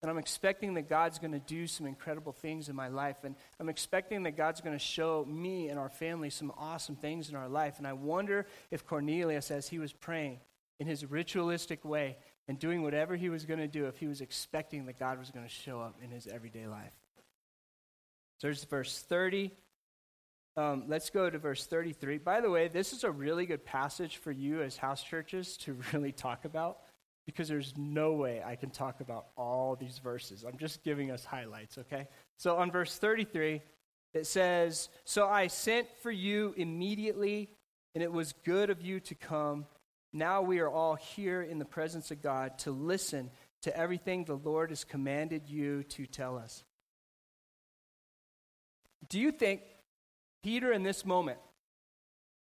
And 0.01 0.09
I'm 0.09 0.17
expecting 0.17 0.75
that 0.75 0.87
God's 0.87 1.19
going 1.19 1.33
to 1.33 1.39
do 1.39 1.67
some 1.67 1.85
incredible 1.85 2.31
things 2.31 2.69
in 2.69 2.75
my 2.75 2.87
life. 2.87 3.17
And 3.23 3.35
I'm 3.59 3.67
expecting 3.67 4.23
that 4.23 4.37
God's 4.37 4.61
going 4.61 4.77
to 4.77 4.83
show 4.83 5.25
me 5.25 5.67
and 5.67 5.77
our 5.77 5.89
family 5.89 6.29
some 6.29 6.53
awesome 6.57 6.95
things 6.95 7.29
in 7.29 7.35
our 7.35 7.49
life. 7.49 7.79
And 7.79 7.87
I 7.87 7.93
wonder 7.93 8.45
if 8.71 8.85
Cornelius, 8.85 9.51
as 9.51 9.67
he 9.67 9.77
was 9.77 9.91
praying 9.91 10.39
in 10.79 10.87
his 10.87 11.05
ritualistic 11.05 11.83
way 11.83 12.15
and 12.49 12.57
doing 12.57 12.81
whatever 12.81 13.15
he 13.15 13.29
was 13.29 13.45
going 13.45 13.59
to 13.59 13.67
do, 13.67 13.85
if 13.85 13.99
he 13.99 14.07
was 14.07 14.21
expecting 14.21 14.87
that 14.87 14.97
God 14.97 15.19
was 15.19 15.29
going 15.29 15.45
to 15.45 15.53
show 15.53 15.79
up 15.79 15.95
in 16.03 16.09
his 16.09 16.25
everyday 16.25 16.65
life. 16.65 16.93
So 18.39 18.47
there's 18.47 18.63
verse 18.63 18.99
30. 19.07 19.51
Um, 20.57 20.85
let's 20.87 21.11
go 21.11 21.29
to 21.29 21.37
verse 21.37 21.67
33. 21.67 22.17
By 22.17 22.41
the 22.41 22.49
way, 22.49 22.67
this 22.67 22.91
is 22.91 23.03
a 23.03 23.11
really 23.11 23.45
good 23.45 23.63
passage 23.63 24.17
for 24.17 24.31
you 24.31 24.63
as 24.63 24.77
house 24.77 25.03
churches 25.03 25.57
to 25.57 25.77
really 25.93 26.11
talk 26.11 26.43
about 26.43 26.79
because 27.27 27.47
there's 27.47 27.75
no 27.77 28.13
way 28.13 28.41
I 28.43 28.55
can 28.55 28.71
talk 28.71 28.99
about 28.99 29.27
all 29.37 29.75
these 29.75 29.99
verses. 29.99 30.43
I'm 30.43 30.57
just 30.57 30.83
giving 30.83 31.11
us 31.11 31.23
highlights, 31.23 31.77
okay? 31.77 32.07
So 32.37 32.57
on 32.57 32.71
verse 32.71 32.97
33, 32.97 33.61
it 34.15 34.25
says, 34.25 34.89
So 35.05 35.27
I 35.27 35.45
sent 35.45 35.87
for 36.01 36.09
you 36.09 36.55
immediately, 36.57 37.51
and 37.93 38.03
it 38.03 38.11
was 38.11 38.33
good 38.43 38.71
of 38.71 38.81
you 38.81 38.99
to 39.01 39.13
come. 39.13 39.67
Now 40.11 40.41
we 40.41 40.59
are 40.59 40.69
all 40.69 40.95
here 40.95 41.41
in 41.41 41.59
the 41.59 41.65
presence 41.65 42.11
of 42.11 42.21
God 42.21 42.57
to 42.59 42.71
listen 42.71 43.29
to 43.61 43.75
everything 43.75 44.25
the 44.25 44.35
Lord 44.35 44.71
has 44.71 44.83
commanded 44.83 45.49
you 45.49 45.83
to 45.83 46.05
tell 46.05 46.37
us. 46.37 46.63
Do 49.07 49.19
you 49.19 49.31
think 49.31 49.61
Peter, 50.43 50.71
in 50.71 50.83
this 50.83 51.05
moment, 51.05 51.39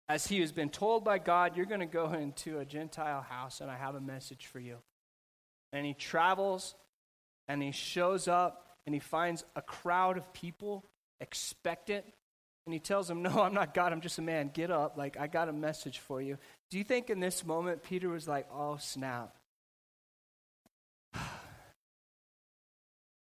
as 0.07 0.27
he 0.27 0.41
has 0.41 0.51
been 0.51 0.69
told 0.69 1.03
by 1.03 1.19
God, 1.19 1.55
You're 1.55 1.65
going 1.65 1.79
to 1.79 1.85
go 1.85 2.11
into 2.13 2.59
a 2.59 2.65
Gentile 2.65 3.21
house 3.21 3.61
and 3.61 3.71
I 3.71 3.77
have 3.77 3.95
a 3.95 4.01
message 4.01 4.47
for 4.47 4.59
you. 4.59 4.77
And 5.73 5.85
he 5.85 5.93
travels 5.93 6.75
and 7.47 7.61
he 7.61 7.71
shows 7.71 8.27
up 8.27 8.67
and 8.85 8.93
he 8.93 8.99
finds 8.99 9.43
a 9.55 9.61
crowd 9.61 10.17
of 10.17 10.33
people 10.33 10.85
expectant. 11.19 12.05
And 12.65 12.73
he 12.73 12.79
tells 12.79 13.07
them, 13.07 13.21
No, 13.21 13.41
I'm 13.41 13.53
not 13.53 13.73
God, 13.73 13.93
I'm 13.93 14.01
just 14.01 14.19
a 14.19 14.21
man. 14.21 14.51
Get 14.53 14.69
up. 14.69 14.97
Like, 14.97 15.17
I 15.17 15.27
got 15.27 15.49
a 15.49 15.53
message 15.53 15.99
for 15.99 16.21
you. 16.21 16.37
Do 16.71 16.79
you 16.79 16.83
think 16.83 17.11
in 17.11 17.19
this 17.19 17.45
moment 17.45 17.83
Peter 17.83 18.09
was 18.09 18.27
like, 18.27 18.47
Oh, 18.51 18.77
snap? 18.77 19.35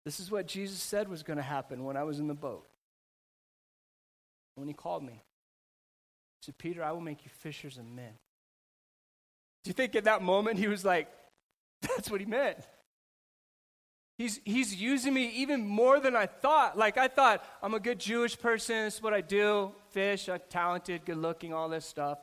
this 0.04 0.20
is 0.20 0.30
what 0.30 0.46
Jesus 0.46 0.82
said 0.82 1.08
was 1.08 1.22
going 1.22 1.38
to 1.38 1.42
happen 1.42 1.84
when 1.84 1.96
I 1.96 2.02
was 2.02 2.18
in 2.18 2.26
the 2.26 2.34
boat, 2.34 2.66
when 4.56 4.68
he 4.68 4.74
called 4.74 5.02
me 5.02 5.22
said, 6.46 6.56
Peter, 6.58 6.82
I 6.82 6.92
will 6.92 7.00
make 7.00 7.24
you 7.24 7.30
fishers 7.40 7.76
of 7.76 7.84
men. 7.84 8.12
Do 9.64 9.68
you 9.68 9.74
think 9.74 9.96
in 9.96 10.04
that 10.04 10.22
moment 10.22 10.58
he 10.58 10.68
was 10.68 10.84
like, 10.84 11.08
that's 11.82 12.08
what 12.08 12.20
he 12.20 12.26
meant? 12.26 12.58
He's, 14.16 14.40
he's 14.44 14.74
using 14.74 15.12
me 15.12 15.28
even 15.36 15.66
more 15.66 16.00
than 16.00 16.16
I 16.16 16.26
thought. 16.26 16.78
Like, 16.78 16.96
I 16.96 17.08
thought, 17.08 17.44
I'm 17.62 17.74
a 17.74 17.80
good 17.80 17.98
Jewish 17.98 18.38
person. 18.38 18.84
This 18.84 18.94
is 18.94 19.02
what 19.02 19.12
I 19.12 19.20
do 19.20 19.72
fish, 19.90 20.28
I'm 20.28 20.40
talented, 20.48 21.04
good 21.04 21.18
looking, 21.18 21.52
all 21.52 21.68
this 21.68 21.84
stuff. 21.84 22.18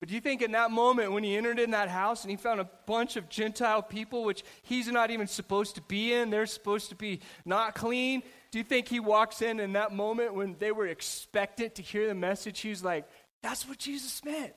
But 0.00 0.08
do 0.08 0.14
you 0.14 0.20
think 0.20 0.42
in 0.42 0.52
that 0.52 0.70
moment 0.70 1.12
when 1.12 1.24
he 1.24 1.36
entered 1.36 1.58
in 1.58 1.72
that 1.72 1.88
house 1.88 2.22
and 2.22 2.30
he 2.30 2.36
found 2.36 2.60
a 2.60 2.70
bunch 2.86 3.16
of 3.16 3.28
Gentile 3.28 3.82
people, 3.82 4.24
which 4.24 4.44
he's 4.62 4.86
not 4.86 5.10
even 5.10 5.26
supposed 5.26 5.74
to 5.74 5.80
be 5.82 6.12
in, 6.12 6.30
they're 6.30 6.46
supposed 6.46 6.90
to 6.90 6.94
be 6.94 7.20
not 7.44 7.74
clean? 7.74 8.22
Do 8.52 8.58
you 8.58 8.64
think 8.64 8.88
he 8.88 9.00
walks 9.00 9.42
in 9.42 9.58
in 9.58 9.72
that 9.72 9.92
moment 9.92 10.34
when 10.34 10.56
they 10.58 10.70
were 10.70 10.86
expectant 10.86 11.74
to 11.76 11.82
hear 11.82 12.06
the 12.06 12.14
message? 12.14 12.60
He's 12.60 12.84
like, 12.84 13.08
that's 13.42 13.68
what 13.68 13.78
Jesus 13.78 14.24
meant. 14.24 14.54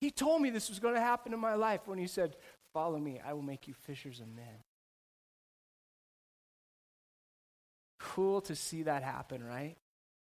He 0.00 0.10
told 0.10 0.42
me 0.42 0.50
this 0.50 0.68
was 0.68 0.80
going 0.80 0.94
to 0.94 1.00
happen 1.00 1.32
in 1.32 1.40
my 1.40 1.54
life 1.54 1.86
when 1.86 1.98
he 1.98 2.06
said, 2.06 2.36
Follow 2.72 2.98
me, 2.98 3.20
I 3.24 3.34
will 3.34 3.42
make 3.42 3.68
you 3.68 3.74
fishers 3.74 4.18
of 4.18 4.26
men. 4.26 4.64
Cool 8.00 8.40
to 8.42 8.56
see 8.56 8.82
that 8.82 9.04
happen, 9.04 9.44
right? 9.44 9.76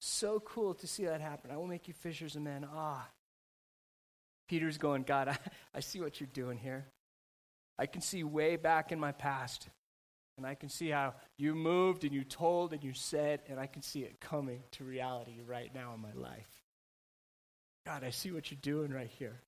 So 0.01 0.39
cool 0.39 0.75
to 0.75 0.87
see 0.87 1.07
that 1.07 1.21
happen. 1.21 1.51
I 1.51 1.57
will 1.57 1.67
make 1.67 1.89
you 1.89 1.95
fishers 1.95 2.37
of 2.37 2.43
men. 2.43 2.65
Ah. 2.73 3.09
Peter's 4.49 4.79
going, 4.79 5.03
God, 5.03 5.29
I, 5.29 5.39
I 5.75 5.81
see 5.81 6.01
what 6.01 6.21
you're 6.21 6.29
doing 6.33 6.59
here. 6.59 6.87
I 7.79 7.87
can 7.87 8.01
see 8.01 8.25
way 8.25 8.57
back 8.57 8.91
in 8.91 8.99
my 8.99 9.13
past. 9.13 9.69
And 10.37 10.47
I 10.47 10.55
can 10.55 10.69
see 10.69 10.89
how 10.89 11.15
you 11.37 11.55
moved 11.55 12.05
and 12.05 12.15
you 12.15 12.23
told 12.23 12.73
and 12.73 12.83
you 12.83 12.93
said, 12.93 13.43
and 13.49 13.59
I 13.59 13.67
can 13.67 13.83
see 13.83 14.01
it 14.01 14.21
coming 14.21 14.63
to 14.73 14.85
reality 14.85 15.41
right 15.45 15.73
now 15.75 15.95
in 15.95 16.01
my 16.01 16.13
life. 16.13 16.49
God, 17.85 18.05
I 18.05 18.11
see 18.11 18.31
what 18.31 18.51
you're 18.51 18.59
doing 18.63 18.93
right 18.93 19.11
here. 19.19 19.41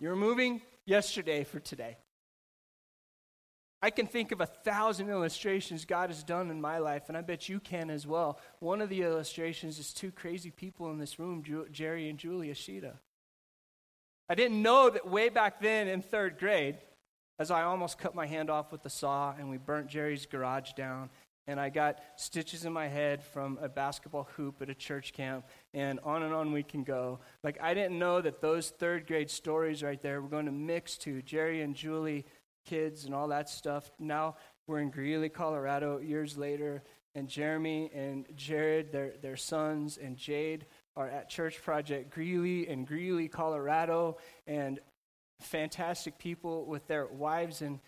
You're 0.00 0.16
moving 0.16 0.62
yesterday 0.84 1.44
for 1.44 1.60
today. 1.60 1.96
I 3.80 3.90
can 3.90 4.06
think 4.06 4.32
of 4.32 4.40
a 4.40 4.46
thousand 4.46 5.10
illustrations 5.10 5.84
God 5.84 6.08
has 6.08 6.24
done 6.24 6.50
in 6.50 6.60
my 6.60 6.78
life, 6.78 7.04
and 7.08 7.16
I 7.16 7.20
bet 7.20 7.48
you 7.48 7.60
can 7.60 7.90
as 7.90 8.06
well. 8.06 8.40
One 8.58 8.80
of 8.80 8.88
the 8.88 9.02
illustrations 9.02 9.78
is 9.78 9.92
two 9.92 10.10
crazy 10.10 10.50
people 10.50 10.90
in 10.90 10.98
this 10.98 11.18
room, 11.18 11.44
Jerry 11.70 12.08
and 12.08 12.18
Julia 12.18 12.54
Sheeta. 12.54 12.94
I 14.28 14.34
didn't 14.34 14.62
know 14.62 14.90
that 14.90 15.08
way 15.08 15.28
back 15.28 15.60
then 15.60 15.88
in 15.88 16.02
third 16.02 16.38
grade, 16.38 16.78
as 17.38 17.50
I 17.50 17.62
almost 17.62 17.98
cut 17.98 18.14
my 18.14 18.26
hand 18.26 18.50
off 18.50 18.72
with 18.72 18.82
the 18.82 18.90
saw 18.90 19.34
and 19.38 19.50
we 19.50 19.58
burnt 19.58 19.88
Jerry's 19.88 20.26
garage 20.26 20.72
down 20.72 21.10
and 21.46 21.60
I 21.60 21.68
got 21.68 22.00
stitches 22.16 22.64
in 22.64 22.72
my 22.72 22.88
head 22.88 23.22
from 23.22 23.58
a 23.60 23.68
basketball 23.68 24.28
hoop 24.36 24.62
at 24.62 24.70
a 24.70 24.74
church 24.74 25.12
camp, 25.12 25.46
and 25.74 26.00
on 26.02 26.22
and 26.22 26.32
on 26.32 26.52
we 26.52 26.62
can 26.62 26.84
go. 26.84 27.20
Like, 27.42 27.58
I 27.60 27.74
didn't 27.74 27.98
know 27.98 28.20
that 28.20 28.40
those 28.40 28.70
third 28.70 29.06
grade 29.06 29.30
stories 29.30 29.82
right 29.82 30.00
there 30.00 30.22
were 30.22 30.28
going 30.28 30.46
to 30.46 30.52
mix 30.52 30.96
to 30.98 31.20
Jerry 31.22 31.62
and 31.62 31.74
Julie 31.74 32.24
kids 32.64 33.04
and 33.04 33.14
all 33.14 33.28
that 33.28 33.50
stuff. 33.50 33.90
Now 33.98 34.36
we're 34.66 34.78
in 34.78 34.90
Greeley, 34.90 35.28
Colorado, 35.28 35.98
years 35.98 36.38
later, 36.38 36.82
and 37.14 37.28
Jeremy 37.28 37.90
and 37.94 38.26
Jared, 38.34 38.90
their, 38.90 39.12
their 39.20 39.36
sons, 39.36 39.98
and 39.98 40.16
Jade 40.16 40.66
are 40.96 41.08
at 41.08 41.28
Church 41.28 41.62
Project 41.62 42.10
Greeley 42.10 42.68
in 42.68 42.84
Greeley, 42.84 43.28
Colorado, 43.28 44.18
and 44.46 44.78
fantastic 45.40 46.18
people 46.18 46.64
with 46.64 46.86
their 46.86 47.06
wives 47.06 47.62
and 47.62 47.80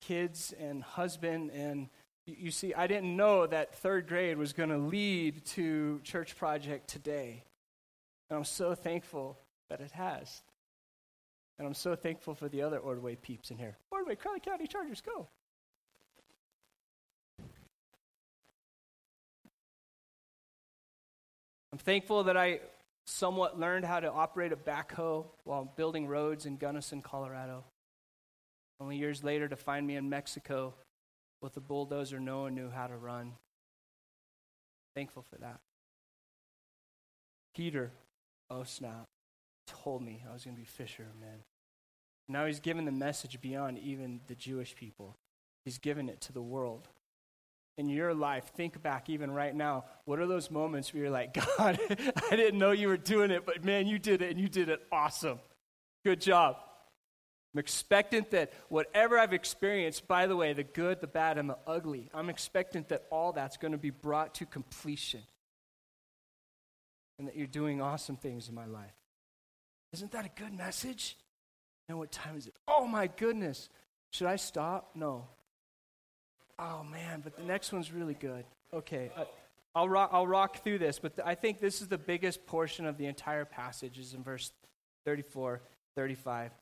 kids 0.00 0.54
and 0.58 0.82
husband 0.82 1.50
and 1.50 1.88
you 2.26 2.50
see, 2.50 2.72
I 2.72 2.86
didn't 2.86 3.14
know 3.16 3.46
that 3.46 3.74
third 3.74 4.08
grade 4.08 4.38
was 4.38 4.52
going 4.52 4.70
to 4.70 4.78
lead 4.78 5.44
to 5.46 6.00
Church 6.04 6.36
Project 6.36 6.88
today. 6.88 7.44
And 8.30 8.38
I'm 8.38 8.44
so 8.44 8.74
thankful 8.74 9.38
that 9.68 9.80
it 9.80 9.92
has. 9.92 10.42
And 11.58 11.68
I'm 11.68 11.74
so 11.74 11.94
thankful 11.94 12.34
for 12.34 12.48
the 12.48 12.62
other 12.62 12.78
Ordway 12.78 13.16
peeps 13.16 13.50
in 13.50 13.58
here. 13.58 13.76
Ordway, 13.90 14.16
Crowley 14.16 14.40
County 14.40 14.66
Chargers, 14.66 15.02
go. 15.02 15.28
Thankful 21.84 22.24
that 22.24 22.36
I 22.36 22.60
somewhat 23.06 23.58
learned 23.58 23.84
how 23.84 24.00
to 24.00 24.10
operate 24.10 24.52
a 24.52 24.56
backhoe 24.56 25.26
while 25.44 25.64
building 25.76 26.06
roads 26.06 26.46
in 26.46 26.56
Gunnison, 26.56 27.02
Colorado. 27.02 27.64
Only 28.80 28.96
years 28.96 29.22
later 29.22 29.48
to 29.48 29.56
find 29.56 29.86
me 29.86 29.96
in 29.96 30.08
Mexico 30.08 30.74
with 31.40 31.56
a 31.56 31.60
bulldozer 31.60 32.18
no 32.18 32.42
one 32.42 32.54
knew 32.54 32.70
how 32.70 32.86
to 32.86 32.96
run. 32.96 33.32
Thankful 34.94 35.24
for 35.30 35.36
that. 35.38 35.60
Peter, 37.54 37.92
oh 38.50 38.64
snap, 38.64 39.04
told 39.66 40.02
me 40.02 40.22
I 40.28 40.32
was 40.32 40.44
going 40.44 40.56
to 40.56 40.60
be 40.60 40.66
Fisher. 40.66 41.04
fisherman. 41.04 41.40
Now 42.28 42.46
he's 42.46 42.60
given 42.60 42.84
the 42.84 42.92
message 42.92 43.40
beyond 43.40 43.78
even 43.78 44.20
the 44.26 44.34
Jewish 44.34 44.74
people. 44.74 45.14
He's 45.64 45.78
given 45.78 46.08
it 46.08 46.20
to 46.22 46.32
the 46.32 46.42
world. 46.42 46.88
In 47.76 47.88
your 47.88 48.14
life, 48.14 48.52
think 48.56 48.80
back 48.82 49.10
even 49.10 49.32
right 49.32 49.54
now. 49.54 49.84
What 50.04 50.20
are 50.20 50.26
those 50.26 50.50
moments 50.50 50.92
where 50.92 51.02
you're 51.02 51.10
like, 51.10 51.34
God, 51.58 51.78
I 52.30 52.36
didn't 52.36 52.58
know 52.58 52.70
you 52.70 52.88
were 52.88 52.96
doing 52.96 53.30
it, 53.30 53.44
but 53.44 53.64
man, 53.64 53.86
you 53.86 53.98
did 53.98 54.22
it 54.22 54.30
and 54.30 54.40
you 54.40 54.48
did 54.48 54.68
it 54.68 54.80
awesome. 54.92 55.40
Good 56.04 56.20
job. 56.20 56.56
I'm 57.54 57.60
expectant 57.60 58.32
that 58.32 58.52
whatever 58.68 59.18
I've 59.18 59.32
experienced, 59.32 60.08
by 60.08 60.26
the 60.26 60.34
way, 60.34 60.52
the 60.52 60.64
good, 60.64 61.00
the 61.00 61.06
bad, 61.06 61.38
and 61.38 61.48
the 61.48 61.58
ugly, 61.66 62.10
I'm 62.12 62.28
expectant 62.28 62.88
that 62.88 63.04
all 63.10 63.32
that's 63.32 63.56
going 63.56 63.72
to 63.72 63.78
be 63.78 63.90
brought 63.90 64.34
to 64.36 64.46
completion. 64.46 65.22
And 67.18 67.28
that 67.28 67.36
you're 67.36 67.46
doing 67.46 67.80
awesome 67.80 68.16
things 68.16 68.48
in 68.48 68.56
my 68.56 68.66
life. 68.66 68.94
Isn't 69.92 70.10
that 70.12 70.26
a 70.26 70.30
good 70.40 70.52
message? 70.52 71.16
And 71.88 71.96
what 71.96 72.10
time 72.10 72.36
is 72.36 72.48
it? 72.48 72.54
Oh 72.66 72.86
my 72.86 73.06
goodness. 73.06 73.68
Should 74.10 74.26
I 74.26 74.34
stop? 74.34 74.90
No. 74.96 75.28
Oh 76.58 76.84
man, 76.84 77.20
but 77.22 77.36
the 77.36 77.42
next 77.42 77.72
one's 77.72 77.92
really 77.92 78.14
good. 78.14 78.44
Okay. 78.72 79.10
I, 79.16 79.26
I'll 79.74 79.88
rock, 79.88 80.10
I'll 80.12 80.26
rock 80.26 80.62
through 80.62 80.78
this, 80.78 81.00
but 81.00 81.18
I 81.24 81.34
think 81.34 81.60
this 81.60 81.82
is 81.82 81.88
the 81.88 81.98
biggest 81.98 82.46
portion 82.46 82.86
of 82.86 82.96
the 82.96 83.06
entire 83.06 83.44
passage 83.44 83.98
is 83.98 84.14
in 84.14 84.22
verse 84.22 84.52
34, 85.04 85.60
35. 85.96 86.52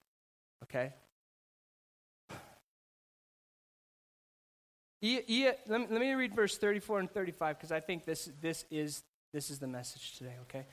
Okay? 0.65 0.93
E, 5.03 5.19
e, 5.27 5.51
let, 5.67 5.81
me, 5.81 5.87
let 5.91 6.01
me 6.01 6.13
read 6.13 6.35
verse 6.35 6.57
34 6.57 7.01
and 7.01 7.11
35 7.11 7.59
because 7.59 7.73
I 7.73 7.81
think 7.81 8.05
this, 8.05 8.31
this, 8.41 8.65
is, 8.71 9.03
this 9.35 9.51
is 9.51 9.59
the 9.59 9.67
message 9.67 10.17
today, 10.17 10.37
okay? 10.43 10.65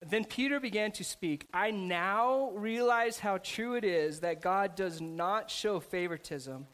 Then 0.00 0.24
Peter 0.24 0.58
began 0.58 0.90
to 0.92 1.04
speak. 1.04 1.46
I 1.52 1.70
now 1.70 2.50
realize 2.54 3.18
how 3.18 3.38
true 3.38 3.74
it 3.74 3.84
is 3.84 4.20
that 4.20 4.40
God 4.40 4.74
does 4.74 5.02
not 5.02 5.50
show 5.50 5.80
favoritism, 5.80 6.66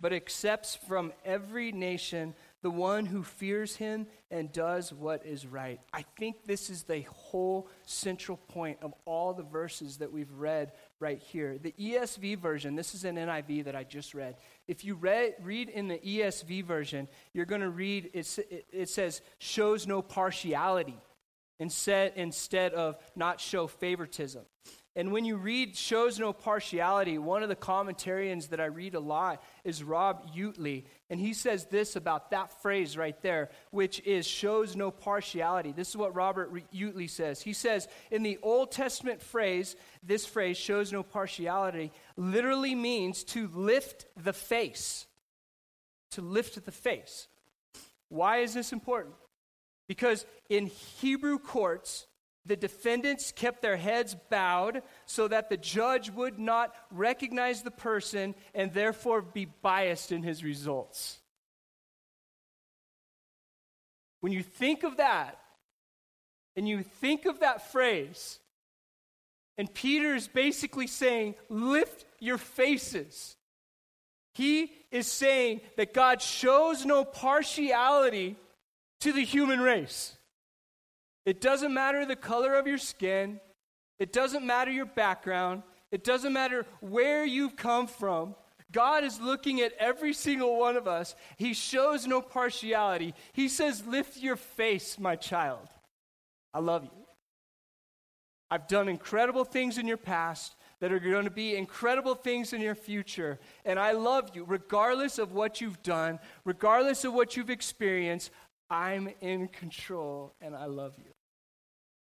but 0.00 0.12
accepts 0.12 0.76
from 0.76 1.12
every 1.24 1.72
nation 1.72 2.34
the 2.62 2.70
one 2.70 3.06
who 3.06 3.22
fears 3.22 3.76
him 3.76 4.06
and 4.30 4.52
does 4.52 4.92
what 4.92 5.24
is 5.24 5.46
right. 5.46 5.80
I 5.92 6.04
think 6.18 6.44
this 6.44 6.68
is 6.68 6.82
the 6.82 7.02
whole 7.02 7.68
central 7.84 8.36
point 8.36 8.78
of 8.82 8.92
all 9.04 9.32
the 9.32 9.42
verses 9.42 9.98
that 9.98 10.12
we've 10.12 10.32
read 10.32 10.72
right 10.98 11.20
here. 11.20 11.58
The 11.58 11.74
ESV 11.78 12.38
version, 12.38 12.74
this 12.74 12.94
is 12.94 13.04
an 13.04 13.16
NIV 13.16 13.64
that 13.64 13.76
I 13.76 13.84
just 13.84 14.14
read. 14.14 14.36
If 14.66 14.84
you 14.84 14.96
read, 14.96 15.34
read 15.42 15.68
in 15.68 15.88
the 15.88 15.98
ESV 15.98 16.64
version, 16.64 17.08
you're 17.32 17.46
going 17.46 17.60
to 17.60 17.70
read, 17.70 18.10
it, 18.12 18.66
it 18.72 18.88
says, 18.88 19.22
shows 19.38 19.86
no 19.86 20.02
partiality 20.02 20.98
instead, 21.58 22.12
instead 22.16 22.74
of 22.74 22.96
not 23.14 23.40
show 23.40 23.66
favoritism. 23.66 24.44
And 24.96 25.12
when 25.12 25.26
you 25.26 25.36
read 25.36 25.76
shows 25.76 26.18
no 26.18 26.32
partiality, 26.32 27.18
one 27.18 27.42
of 27.42 27.50
the 27.50 27.54
commentarians 27.54 28.48
that 28.48 28.60
I 28.60 28.64
read 28.64 28.94
a 28.94 29.00
lot 29.00 29.42
is 29.62 29.84
Rob 29.84 30.26
Utley. 30.34 30.86
And 31.10 31.20
he 31.20 31.34
says 31.34 31.66
this 31.66 31.96
about 31.96 32.30
that 32.30 32.62
phrase 32.62 32.96
right 32.96 33.20
there, 33.20 33.50
which 33.70 34.00
is 34.06 34.26
shows 34.26 34.74
no 34.74 34.90
partiality. 34.90 35.72
This 35.72 35.90
is 35.90 35.98
what 35.98 36.14
Robert 36.14 36.50
Utley 36.74 37.08
says. 37.08 37.42
He 37.42 37.52
says, 37.52 37.88
in 38.10 38.22
the 38.22 38.38
Old 38.42 38.72
Testament 38.72 39.20
phrase, 39.20 39.76
this 40.02 40.24
phrase, 40.24 40.56
shows 40.56 40.94
no 40.94 41.02
partiality, 41.02 41.92
literally 42.16 42.74
means 42.74 43.22
to 43.24 43.48
lift 43.48 44.06
the 44.16 44.32
face. 44.32 45.04
To 46.12 46.22
lift 46.22 46.64
the 46.64 46.72
face. 46.72 47.28
Why 48.08 48.38
is 48.38 48.54
this 48.54 48.72
important? 48.72 49.14
Because 49.88 50.24
in 50.48 50.66
Hebrew 50.66 51.38
courts, 51.38 52.06
the 52.46 52.56
defendants 52.56 53.32
kept 53.32 53.62
their 53.62 53.76
heads 53.76 54.16
bowed 54.30 54.82
so 55.04 55.28
that 55.28 55.48
the 55.48 55.56
judge 55.56 56.10
would 56.10 56.38
not 56.38 56.74
recognize 56.90 57.62
the 57.62 57.70
person 57.70 58.34
and 58.54 58.72
therefore 58.72 59.22
be 59.22 59.46
biased 59.62 60.12
in 60.12 60.22
his 60.22 60.44
results. 60.44 61.18
When 64.20 64.32
you 64.32 64.42
think 64.42 64.82
of 64.82 64.96
that, 64.96 65.38
and 66.56 66.66
you 66.66 66.82
think 66.82 67.26
of 67.26 67.40
that 67.40 67.70
phrase, 67.70 68.38
and 69.58 69.72
Peter 69.72 70.14
is 70.14 70.26
basically 70.26 70.86
saying, 70.86 71.34
Lift 71.48 72.04
your 72.18 72.38
faces. 72.38 73.36
He 74.34 74.72
is 74.90 75.06
saying 75.06 75.60
that 75.76 75.94
God 75.94 76.20
shows 76.20 76.84
no 76.84 77.04
partiality 77.04 78.36
to 79.00 79.12
the 79.12 79.24
human 79.24 79.60
race. 79.60 80.15
It 81.26 81.40
doesn't 81.40 81.74
matter 81.74 82.06
the 82.06 82.16
color 82.16 82.54
of 82.54 82.66
your 82.66 82.78
skin, 82.78 83.40
it 83.98 84.12
doesn't 84.12 84.46
matter 84.46 84.70
your 84.70 84.86
background, 84.86 85.64
it 85.90 86.04
doesn't 86.04 86.32
matter 86.32 86.64
where 86.80 87.24
you've 87.24 87.56
come 87.56 87.88
from. 87.88 88.36
God 88.72 89.04
is 89.04 89.20
looking 89.20 89.60
at 89.60 89.72
every 89.78 90.12
single 90.12 90.58
one 90.58 90.76
of 90.76 90.88
us. 90.88 91.14
He 91.36 91.54
shows 91.54 92.06
no 92.06 92.20
partiality. 92.20 93.14
He 93.32 93.48
says, 93.48 93.86
Lift 93.86 94.16
your 94.18 94.36
face, 94.36 94.98
my 94.98 95.14
child. 95.16 95.68
I 96.52 96.58
love 96.58 96.84
you. 96.84 97.06
I've 98.50 98.68
done 98.68 98.88
incredible 98.88 99.44
things 99.44 99.78
in 99.78 99.86
your 99.86 99.96
past 99.96 100.54
that 100.80 100.92
are 100.92 101.00
going 101.00 101.24
to 101.24 101.30
be 101.30 101.56
incredible 101.56 102.14
things 102.14 102.52
in 102.52 102.60
your 102.60 102.74
future. 102.74 103.38
And 103.64 103.78
I 103.78 103.92
love 103.92 104.30
you, 104.34 104.44
regardless 104.44 105.18
of 105.18 105.32
what 105.32 105.60
you've 105.60 105.82
done, 105.82 106.18
regardless 106.44 107.04
of 107.04 107.14
what 107.14 107.36
you've 107.36 107.50
experienced. 107.50 108.30
I'm 108.68 109.08
in 109.20 109.48
control 109.48 110.34
and 110.40 110.54
I 110.54 110.66
love 110.66 110.94
you. 110.98 111.15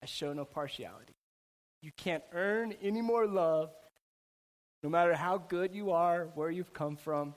I 0.02 0.06
show 0.06 0.32
no 0.32 0.44
partiality. 0.44 1.14
You 1.80 1.92
can't 1.96 2.22
earn 2.32 2.74
any 2.82 3.02
more 3.02 3.26
love, 3.26 3.70
no 4.82 4.88
matter 4.88 5.14
how 5.14 5.38
good 5.38 5.74
you 5.74 5.92
are, 5.92 6.28
where 6.34 6.50
you've 6.50 6.72
come 6.72 6.96
from. 6.96 7.34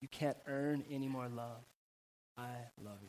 You 0.00 0.08
can't 0.08 0.36
earn 0.46 0.84
any 0.90 1.08
more 1.08 1.28
love. 1.28 1.64
I 2.36 2.50
love 2.82 2.98
you. 3.02 3.08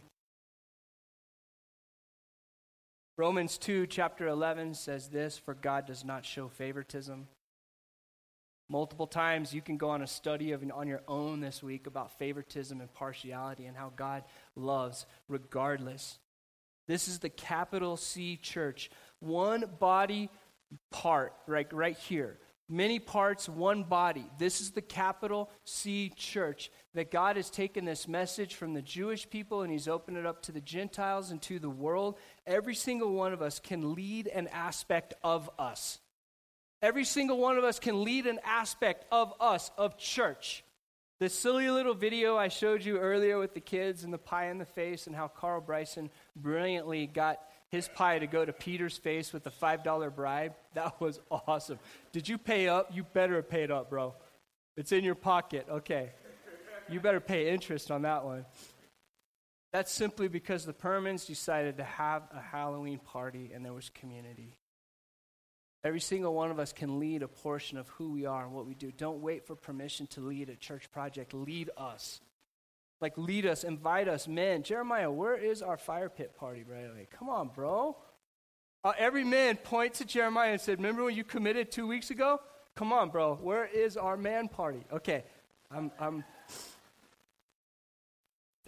Romans 3.18 3.58
2, 3.58 3.86
chapter 3.88 4.28
11 4.28 4.76
says 4.76 5.10
this 5.10 5.38
For 5.38 5.54
God 5.54 5.86
does 5.86 6.06
not 6.06 6.26
show 6.26 6.48
favoritism. 6.48 7.28
Multiple 8.70 9.08
times 9.08 9.54
you 9.54 9.62
can 9.62 9.78
go 9.78 9.89
on 9.89 10.02
a 10.02 10.08
study 10.08 10.52
of 10.52 10.63
on 10.74 10.88
your 10.88 11.02
own 11.08 11.42
this 11.42 11.62
week 11.62 11.88
about 11.88 12.18
favoritism 12.18 12.80
and 12.80 12.94
partiality 12.94 13.65
and 13.65 13.76
how 13.76 13.92
God 13.96 14.24
loves 14.56 15.06
regardless 15.28 16.20
this 16.89 17.08
is 17.08 17.19
the 17.19 17.30
capital 17.30 17.97
C 17.97 18.36
church. 18.36 18.89
One 19.19 19.63
body 19.80 20.32
part, 20.89 21.34
right, 21.45 21.71
right 21.71 21.95
here. 21.95 22.39
Many 22.67 22.97
parts, 22.97 23.47
one 23.47 23.84
body. 23.84 24.25
This 24.39 24.60
is 24.60 24.71
the 24.71 24.82
capital 24.82 25.52
C 25.65 26.12
church. 26.15 26.71
That 26.95 27.12
God 27.12 27.36
has 27.36 27.52
taken 27.52 27.86
this 27.86 28.08
message 28.08 28.56
from 28.56 28.73
the 28.73 28.82
Jewish 28.82 29.30
people 29.30 29.62
and 29.62 29.71
He's 29.71 29.88
opened 29.88 30.17
it 30.17 30.25
up 30.25 30.41
to 30.43 30.52
the 30.52 30.62
Gentiles 30.62 31.30
and 31.30 31.39
to 31.43 31.60
the 31.60 31.69
world. 31.69 32.17
Every 32.47 32.73
single 32.73 33.13
one 33.13 33.34
of 33.34 33.43
us 33.43 33.60
can 33.60 33.93
lead 33.93 34.25
an 34.25 34.47
aspect 34.47 35.13
of 35.23 35.47
us. 35.60 35.99
Every 36.82 37.06
single 37.06 37.38
one 37.38 37.60
of 37.60 37.63
us 37.63 37.78
can 37.78 38.04
lead 38.04 38.25
an 38.25 38.39
aspect 38.43 39.06
of 39.12 39.32
us, 39.39 39.69
of 39.78 39.99
church. 39.99 40.63
The 41.19 41.27
silly 41.27 41.69
little 41.69 41.93
video 41.93 42.38
I 42.38 42.47
showed 42.47 42.86
you 42.86 42.97
earlier 42.97 43.38
with 43.38 43.53
the 43.53 43.60
kids 43.60 44.05
and 44.05 44.13
the 44.13 44.17
pie 44.17 44.49
in 44.49 44.58
the 44.58 44.65
face, 44.65 45.05
and 45.05 45.15
how 45.15 45.27
Carl 45.27 45.60
Bryson 45.60 46.10
brilliantly 46.36 47.08
got 47.08 47.39
his 47.67 47.89
pie 47.89 48.19
to 48.19 48.27
go 48.27 48.45
to 48.45 48.53
Peter's 48.53 48.97
face 48.97 49.34
with 49.34 49.45
a 49.45 49.51
$5 49.51 50.15
bribe, 50.15 50.53
that 50.73 50.99
was 51.01 51.19
awesome. 51.29 51.77
Did 52.13 52.29
you 52.29 52.38
pay 52.38 52.67
up? 52.69 52.95
You 52.95 53.03
better 53.03 53.36
have 53.36 53.49
paid 53.49 53.69
up, 53.69 53.89
bro. 53.89 54.15
It's 54.77 54.93
in 54.93 55.03
your 55.03 55.15
pocket. 55.15 55.67
Okay. 55.69 56.12
You 56.88 56.99
better 57.01 57.19
pay 57.19 57.49
interest 57.49 57.91
on 57.91 58.03
that 58.03 58.23
one. 58.23 58.45
That's 59.73 59.91
simply 59.91 60.29
because 60.29 60.65
the 60.65 60.73
Permans 60.73 61.27
decided 61.27 61.77
to 61.77 61.84
have 61.84 62.23
a 62.34 62.39
Halloween 62.39 62.97
party 62.97 63.51
and 63.53 63.63
there 63.63 63.73
was 63.73 63.89
community. 63.89 64.55
Every 65.84 66.02
single 66.02 66.34
one 66.34 66.52
of 66.52 66.60
us 66.60 66.74
can 66.74 67.00
lead 67.00 67.24
a 67.24 67.28
portion 67.28 67.78
of 67.78 67.88
who 67.89 68.12
we 68.12 68.26
are 68.26 68.44
and 68.44 68.54
what 68.54 68.65
we 68.65 68.76
do. 68.76 68.92
Don't 68.92 69.22
wait 69.22 69.48
for 69.48 69.56
permission 69.56 70.08
to 70.08 70.22
lead 70.22 70.50
a 70.50 70.56
church 70.56 70.92
project. 70.92 71.34
Lead 71.34 71.70
us. 71.78 72.20
Like, 73.02 73.18
lead 73.18 73.46
us, 73.46 73.63
invite 73.63 74.10
us. 74.10 74.28
Men, 74.28 74.63
Jeremiah, 74.63 75.10
where 75.10 75.38
is 75.38 75.62
our 75.62 75.78
fire 75.78 76.10
pit 76.10 76.36
party, 76.36 76.63
bro? 76.63 76.92
Like, 76.98 77.12
come 77.12 77.30
on, 77.30 77.48
bro. 77.48 77.96
Uh, 78.84 78.92
every 78.98 79.24
man 79.24 79.56
points 79.56 80.00
to 80.00 80.06
Jeremiah 80.06 80.52
and 80.52 80.60
said, 80.62 80.80
Remember 80.80 81.06
when 81.06 81.15
you 81.15 81.24
committed 81.24 81.72
two 81.72 81.88
weeks 81.88 82.12
ago? 82.12 82.42
Come 82.76 82.92
on, 82.92 83.10
bro. 83.10 83.36
Where 83.36 83.65
is 83.65 83.96
our 83.96 84.18
man 84.18 84.50
party? 84.50 84.84
Okay, 84.92 85.24
I'm, 85.72 85.92
I'm 86.00 86.26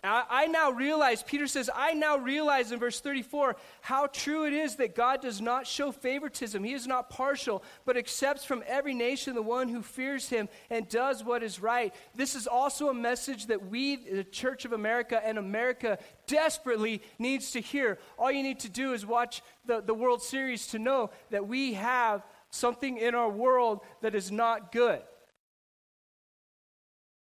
I, 0.04 0.48
now 0.48 0.72
realize, 0.72 1.22
Peter 1.22 1.46
says, 1.46 1.70
I 1.74 1.94
now 1.94 2.18
realize 2.18 2.72
in 2.72 2.80
verse 2.80 3.00
34 3.00 3.56
how 3.82 4.08
true 4.08 4.46
it 4.46 4.54
is 4.54 4.78
that 4.78 4.96
God 4.96 5.22
does 5.22 5.40
not 5.40 5.68
show 5.68 5.92
favoritism. 5.92 6.64
He 6.64 6.74
is 6.74 6.88
not 6.88 7.12
partial, 7.12 7.64
but 7.86 7.98
accepts 7.98 8.44
from 8.44 8.64
every 8.66 8.96
nation 8.96 9.36
the 9.36 9.44
one 9.44 9.70
who 9.70 9.84
fears 9.84 10.28
him 10.28 10.50
and 10.72 10.90
does 10.90 11.24
what 11.24 11.44
is 11.44 11.62
right. 11.62 11.94
This 12.16 12.34
is 12.34 12.48
also 12.48 12.90
a 12.90 12.96
message 12.96 13.46
that 13.48 13.70
we, 13.70 13.96
the 13.96 14.24
Church 14.24 14.66
of 14.66 14.74
America 14.74 15.22
and 15.24 15.38
America, 15.38 16.00
desperately 16.26 17.04
needs 17.20 17.52
to 17.52 17.62
hear. 17.62 18.00
All 18.18 18.32
you 18.32 18.42
need 18.42 18.62
to 18.62 18.70
do 18.70 18.94
is 18.94 19.06
watch 19.06 19.44
the, 19.68 19.82
the 19.82 19.94
World 19.94 20.24
Series 20.24 20.66
to 20.68 20.80
know 20.80 21.12
that 21.30 21.48
we 21.48 21.74
have 21.74 22.26
something 22.50 22.98
in 22.98 23.14
our 23.14 23.30
world 23.30 23.82
that 24.02 24.16
is 24.16 24.32
not 24.32 24.72
good. 24.72 25.02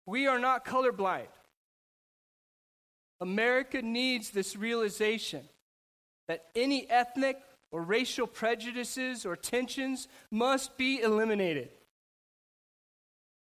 We 0.06 0.28
are 0.28 0.38
not 0.38 0.64
colorblind. 0.64 1.26
America 3.20 3.82
needs 3.82 4.30
this 4.30 4.56
realization 4.56 5.48
that 6.28 6.46
any 6.54 6.88
ethnic 6.90 7.38
or 7.70 7.82
racial 7.82 8.26
prejudices 8.26 9.26
or 9.26 9.36
tensions 9.36 10.08
must 10.30 10.76
be 10.76 11.00
eliminated. 11.00 11.70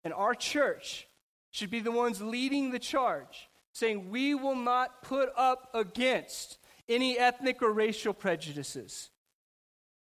And 0.04 0.12
our 0.12 0.34
church 0.34 1.06
should 1.50 1.70
be 1.70 1.80
the 1.80 1.92
ones 1.92 2.20
leading 2.20 2.70
the 2.70 2.78
charge, 2.78 3.48
saying, 3.72 4.10
We 4.10 4.34
will 4.34 4.56
not 4.56 5.02
put 5.02 5.30
up 5.36 5.70
against 5.74 6.58
any 6.88 7.18
ethnic 7.18 7.62
or 7.62 7.72
racial 7.72 8.12
prejudices. 8.12 9.10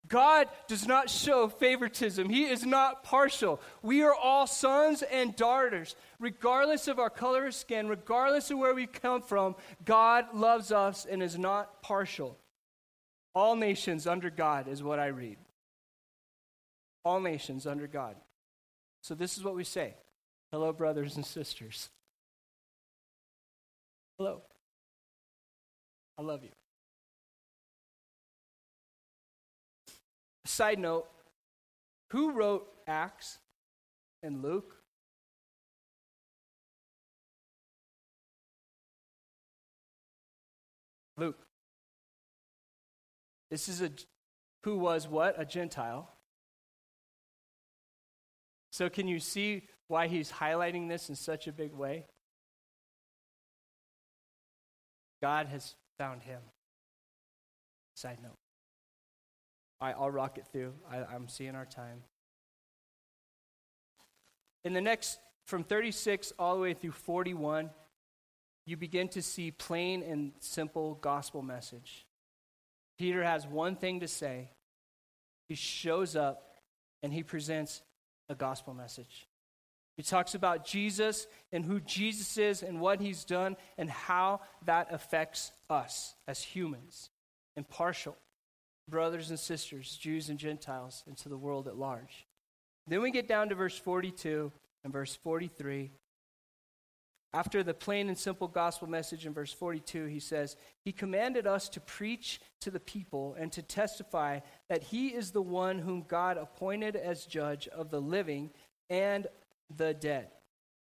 God 0.08 0.48
does 0.66 0.86
not 0.86 1.08
show 1.08 1.48
favoritism. 1.48 2.28
He 2.28 2.44
is 2.44 2.66
not 2.66 3.04
partial. 3.04 3.60
We 3.82 4.02
are 4.02 4.14
all 4.14 4.46
sons 4.46 5.02
and 5.02 5.34
daughters. 5.36 5.94
Regardless 6.18 6.88
of 6.88 6.98
our 6.98 7.10
color 7.10 7.46
of 7.46 7.54
skin, 7.54 7.88
regardless 7.88 8.50
of 8.50 8.58
where 8.58 8.74
we 8.74 8.86
come 8.86 9.22
from, 9.22 9.54
God 9.84 10.34
loves 10.34 10.72
us 10.72 11.06
and 11.08 11.22
is 11.22 11.38
not 11.38 11.82
partial. 11.82 12.36
All 13.34 13.56
nations 13.56 14.06
under 14.06 14.28
God 14.28 14.68
is 14.68 14.82
what 14.82 14.98
I 14.98 15.06
read. 15.06 15.38
All 17.04 17.20
nations 17.20 17.66
under 17.66 17.86
God. 17.86 18.16
So 19.02 19.14
this 19.14 19.36
is 19.36 19.44
what 19.44 19.54
we 19.54 19.64
say 19.64 19.94
Hello, 20.50 20.72
brothers 20.72 21.16
and 21.16 21.24
sisters. 21.24 21.88
Hello. 24.18 24.42
I 26.18 26.22
love 26.22 26.42
you. 26.44 26.50
Side 30.52 30.78
note 30.78 31.06
who 32.10 32.32
wrote 32.32 32.66
Acts 32.86 33.38
and 34.22 34.42
Luke? 34.42 34.76
Luke. 41.16 41.38
This 43.50 43.66
is 43.70 43.80
a 43.80 43.90
who 44.64 44.76
was 44.76 45.08
what? 45.08 45.40
A 45.40 45.46
Gentile. 45.46 46.10
So 48.72 48.90
can 48.90 49.08
you 49.08 49.20
see 49.20 49.68
why 49.88 50.06
he's 50.06 50.30
highlighting 50.30 50.86
this 50.86 51.08
in 51.08 51.16
such 51.16 51.46
a 51.46 51.52
big 51.52 51.72
way? 51.72 52.04
God 55.22 55.46
has 55.46 55.76
found 55.96 56.22
him. 56.22 56.42
Side 57.94 58.18
note. 58.22 58.41
I'll 59.90 60.10
rock 60.10 60.38
it 60.38 60.46
through. 60.52 60.74
I, 60.90 60.98
I'm 60.98 61.28
seeing 61.28 61.54
our 61.54 61.66
time. 61.66 62.02
In 64.64 64.72
the 64.72 64.80
next, 64.80 65.18
from 65.44 65.64
36 65.64 66.32
all 66.38 66.54
the 66.54 66.62
way 66.62 66.74
through 66.74 66.92
41, 66.92 67.70
you 68.64 68.76
begin 68.76 69.08
to 69.08 69.22
see 69.22 69.50
plain 69.50 70.02
and 70.02 70.32
simple 70.38 70.94
gospel 70.94 71.42
message. 71.42 72.06
Peter 72.98 73.24
has 73.24 73.46
one 73.46 73.74
thing 73.74 74.00
to 74.00 74.08
say. 74.08 74.50
He 75.48 75.56
shows 75.56 76.14
up 76.14 76.60
and 77.02 77.12
he 77.12 77.22
presents 77.24 77.82
a 78.28 78.34
gospel 78.34 78.74
message. 78.74 79.26
He 79.96 80.02
talks 80.02 80.34
about 80.34 80.64
Jesus 80.64 81.26
and 81.50 81.64
who 81.64 81.80
Jesus 81.80 82.38
is 82.38 82.62
and 82.62 82.80
what 82.80 83.00
he's 83.00 83.24
done 83.24 83.56
and 83.76 83.90
how 83.90 84.40
that 84.64 84.92
affects 84.92 85.50
us 85.68 86.14
as 86.26 86.40
humans, 86.40 87.10
impartial 87.56 88.16
brothers 88.88 89.30
and 89.30 89.38
sisters, 89.38 89.96
Jews 89.96 90.28
and 90.28 90.38
Gentiles, 90.38 91.04
and 91.06 91.16
to 91.18 91.28
the 91.28 91.36
world 91.36 91.68
at 91.68 91.76
large. 91.76 92.26
Then 92.86 93.00
we 93.00 93.10
get 93.10 93.28
down 93.28 93.48
to 93.48 93.54
verse 93.54 93.78
42 93.78 94.52
and 94.84 94.92
verse 94.92 95.14
43. 95.16 95.90
After 97.34 97.62
the 97.62 97.72
plain 97.72 98.08
and 98.08 98.18
simple 98.18 98.46
gospel 98.46 98.88
message 98.88 99.24
in 99.24 99.32
verse 99.32 99.52
42, 99.52 100.04
he 100.04 100.20
says, 100.20 100.56
He 100.84 100.92
commanded 100.92 101.46
us 101.46 101.68
to 101.70 101.80
preach 101.80 102.40
to 102.60 102.70
the 102.70 102.80
people 102.80 103.34
and 103.38 103.50
to 103.52 103.62
testify 103.62 104.40
that 104.68 104.82
He 104.82 105.08
is 105.08 105.30
the 105.30 105.40
one 105.40 105.78
whom 105.78 106.04
God 106.06 106.36
appointed 106.36 106.94
as 106.94 107.24
judge 107.24 107.68
of 107.68 107.90
the 107.90 108.00
living 108.00 108.50
and 108.90 109.26
the 109.74 109.94
dead. 109.94 110.28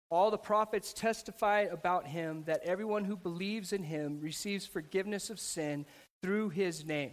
All 0.09 0.31
the 0.31 0.39
prophets 0.39 0.91
testify 0.91 1.67
about 1.71 2.07
Him 2.07 2.43
that 2.47 2.63
everyone 2.63 3.05
who 3.05 3.15
believes 3.15 3.71
in 3.71 3.83
Him 3.83 4.19
receives 4.19 4.65
forgiveness 4.65 5.29
of 5.29 5.39
sin 5.39 5.85
through 6.23 6.49
His 6.49 6.83
name. 6.83 7.11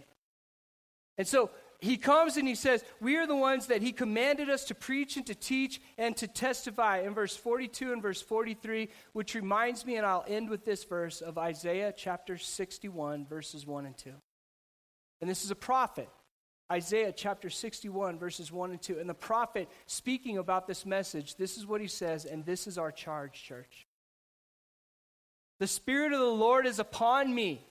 And 1.17 1.27
so 1.27 1.49
he 1.79 1.97
comes 1.97 2.37
and 2.37 2.47
he 2.47 2.55
says, 2.55 2.83
We 2.99 3.17
are 3.17 3.27
the 3.27 3.35
ones 3.35 3.67
that 3.67 3.81
he 3.81 3.91
commanded 3.91 4.49
us 4.49 4.65
to 4.65 4.75
preach 4.75 5.17
and 5.17 5.25
to 5.27 5.35
teach 5.35 5.79
and 5.97 6.15
to 6.17 6.27
testify 6.27 6.99
in 6.99 7.13
verse 7.13 7.35
42 7.35 7.93
and 7.93 8.01
verse 8.01 8.21
43, 8.21 8.89
which 9.13 9.35
reminds 9.35 9.85
me, 9.85 9.95
and 9.95 10.05
I'll 10.05 10.25
end 10.27 10.49
with 10.49 10.65
this 10.65 10.83
verse 10.83 11.21
of 11.21 11.37
Isaiah 11.37 11.93
chapter 11.95 12.37
61, 12.37 13.27
verses 13.27 13.65
1 13.65 13.85
and 13.85 13.97
2. 13.97 14.11
And 15.21 15.29
this 15.29 15.43
is 15.43 15.51
a 15.51 15.55
prophet. 15.55 16.09
Isaiah 16.71 17.13
chapter 17.13 17.49
61, 17.49 18.19
verses 18.19 18.51
1 18.51 18.71
and 18.71 18.81
2. 18.81 18.99
And 18.99 19.09
the 19.09 19.13
prophet 19.13 19.69
speaking 19.85 20.37
about 20.37 20.67
this 20.67 20.85
message, 20.85 21.35
this 21.35 21.57
is 21.57 21.65
what 21.65 21.79
he 21.79 21.87
says, 21.87 22.25
and 22.25 22.45
this 22.45 22.67
is 22.67 22.77
our 22.77 22.91
charge, 22.91 23.43
church. 23.43 23.87
The 25.59 25.67
Spirit 25.67 26.11
of 26.11 26.19
the 26.19 26.25
Lord 26.25 26.67
is 26.67 26.79
upon 26.79 27.33
me, 27.33 27.65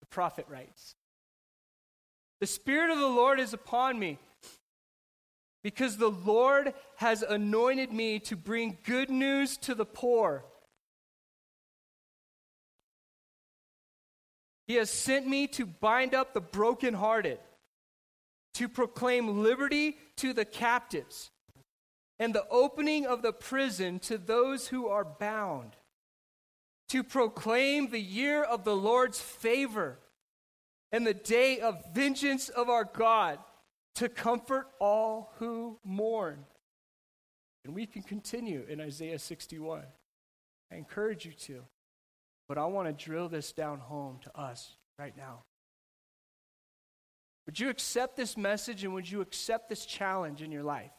the 0.00 0.06
prophet 0.06 0.46
writes 0.48 0.94
the 2.40 2.46
Spirit 2.46 2.90
of 2.90 2.98
the 2.98 3.06
Lord 3.06 3.38
is 3.38 3.52
upon 3.52 3.98
me 3.98 4.18
because 5.62 5.96
the 5.98 6.10
Lord 6.10 6.72
has 6.96 7.22
anointed 7.22 7.92
me 7.92 8.18
to 8.20 8.36
bring 8.36 8.78
good 8.84 9.10
news 9.10 9.58
to 9.58 9.74
the 9.74 9.84
poor. 9.84 10.44
He 14.66 14.76
has 14.76 14.90
sent 14.90 15.26
me 15.26 15.48
to 15.48 15.66
bind 15.66 16.14
up 16.14 16.32
the 16.32 16.40
brokenhearted, 16.40 17.38
to 18.54 18.68
proclaim 18.68 19.42
liberty 19.42 19.98
to 20.16 20.32
the 20.32 20.44
captives, 20.44 21.30
and 22.18 22.34
the 22.34 22.46
opening 22.48 23.04
of 23.04 23.20
the 23.20 23.32
prison 23.32 23.98
to 24.00 24.16
those 24.16 24.68
who 24.68 24.86
are 24.86 25.04
bound, 25.04 25.76
to 26.88 27.02
proclaim 27.02 27.90
the 27.90 28.00
year 28.00 28.42
of 28.42 28.64
the 28.64 28.76
Lord's 28.76 29.20
favor 29.20 29.98
and 30.92 31.06
the 31.06 31.14
day 31.14 31.60
of 31.60 31.82
vengeance 31.94 32.48
of 32.48 32.68
our 32.68 32.84
God 32.84 33.38
to 33.96 34.08
comfort 34.08 34.68
all 34.80 35.32
who 35.38 35.78
mourn. 35.84 36.44
And 37.64 37.74
we 37.74 37.86
can 37.86 38.02
continue 38.02 38.64
in 38.68 38.80
Isaiah 38.80 39.18
61. 39.18 39.82
I 40.72 40.76
encourage 40.76 41.26
you 41.26 41.32
to. 41.32 41.62
But 42.48 42.58
I 42.58 42.64
want 42.66 42.88
to 42.88 43.04
drill 43.04 43.28
this 43.28 43.52
down 43.52 43.78
home 43.78 44.18
to 44.22 44.36
us 44.38 44.76
right 44.98 45.16
now. 45.16 45.44
Would 47.46 47.60
you 47.60 47.68
accept 47.68 48.16
this 48.16 48.36
message 48.36 48.84
and 48.84 48.94
would 48.94 49.10
you 49.10 49.20
accept 49.20 49.68
this 49.68 49.84
challenge 49.86 50.42
in 50.42 50.50
your 50.50 50.62
life? 50.62 50.90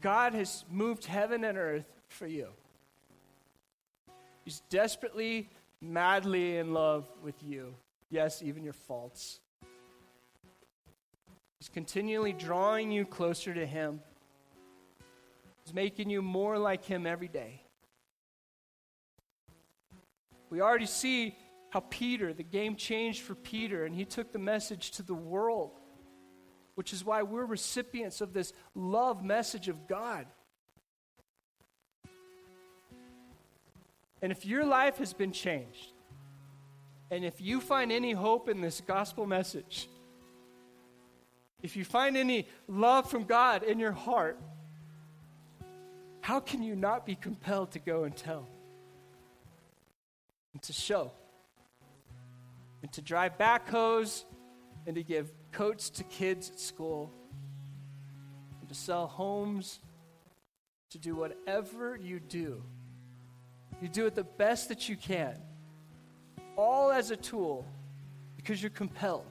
God 0.00 0.34
has 0.34 0.64
moved 0.70 1.04
heaven 1.04 1.44
and 1.44 1.58
earth 1.58 1.86
for 2.08 2.26
you. 2.26 2.48
He's 4.44 4.60
desperately, 4.70 5.50
madly 5.80 6.56
in 6.56 6.72
love 6.72 7.08
with 7.22 7.42
you. 7.42 7.74
Yes, 8.10 8.42
even 8.42 8.62
your 8.62 8.72
faults. 8.72 9.40
He's 11.58 11.68
continually 11.68 12.32
drawing 12.32 12.90
you 12.90 13.04
closer 13.04 13.52
to 13.52 13.66
Him. 13.66 14.00
He's 15.64 15.74
making 15.74 16.10
you 16.10 16.22
more 16.22 16.58
like 16.58 16.84
Him 16.84 17.06
every 17.06 17.28
day. 17.28 17.62
We 20.50 20.60
already 20.60 20.86
see 20.86 21.36
how 21.70 21.80
Peter, 21.80 22.32
the 22.32 22.44
game 22.44 22.76
changed 22.76 23.22
for 23.22 23.34
Peter, 23.34 23.84
and 23.84 23.94
he 23.94 24.04
took 24.04 24.32
the 24.32 24.38
message 24.38 24.92
to 24.92 25.02
the 25.02 25.14
world, 25.14 25.72
which 26.76 26.92
is 26.92 27.04
why 27.04 27.22
we're 27.22 27.44
recipients 27.44 28.20
of 28.20 28.32
this 28.32 28.52
love 28.74 29.24
message 29.24 29.68
of 29.68 29.88
God. 29.88 30.26
And 34.22 34.32
if 34.32 34.46
your 34.46 34.64
life 34.64 34.98
has 34.98 35.12
been 35.12 35.32
changed, 35.32 35.92
and 37.10 37.24
if 37.24 37.40
you 37.40 37.60
find 37.60 37.92
any 37.92 38.12
hope 38.12 38.48
in 38.48 38.60
this 38.60 38.80
gospel 38.80 39.26
message, 39.26 39.88
if 41.62 41.76
you 41.76 41.84
find 41.84 42.16
any 42.16 42.48
love 42.68 43.08
from 43.08 43.24
God 43.24 43.62
in 43.62 43.78
your 43.78 43.92
heart, 43.92 44.38
how 46.20 46.40
can 46.40 46.62
you 46.62 46.74
not 46.74 47.06
be 47.06 47.14
compelled 47.14 47.72
to 47.72 47.78
go 47.78 48.04
and 48.04 48.16
tell? 48.16 48.48
And 50.52 50.62
to 50.62 50.72
show? 50.72 51.12
And 52.82 52.92
to 52.92 53.02
drive 53.02 53.38
backhoes 53.38 54.24
and 54.86 54.96
to 54.96 55.02
give 55.02 55.30
coats 55.52 55.90
to 55.90 56.04
kids 56.04 56.50
at 56.50 56.58
school 56.58 57.12
and 58.60 58.68
to 58.68 58.74
sell 58.74 59.06
homes, 59.06 59.78
to 60.90 60.98
do 60.98 61.14
whatever 61.14 61.96
you 61.96 62.18
do. 62.20 62.62
You 63.80 63.88
do 63.88 64.06
it 64.06 64.14
the 64.14 64.24
best 64.24 64.68
that 64.68 64.88
you 64.88 64.96
can 64.96 65.40
all 66.56 66.90
as 66.90 67.10
a 67.10 67.16
tool 67.16 67.64
because 68.36 68.62
you're 68.62 68.70
compelled. 68.70 69.26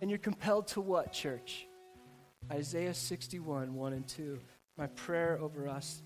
And 0.00 0.10
you're 0.10 0.18
compelled 0.18 0.66
to 0.68 0.80
what, 0.80 1.12
church? 1.12 1.66
Isaiah 2.50 2.94
61, 2.94 3.74
1 3.74 3.92
and 3.92 4.06
2. 4.08 4.38
My 4.76 4.88
prayer 4.88 5.38
over 5.40 5.68
us. 5.68 6.02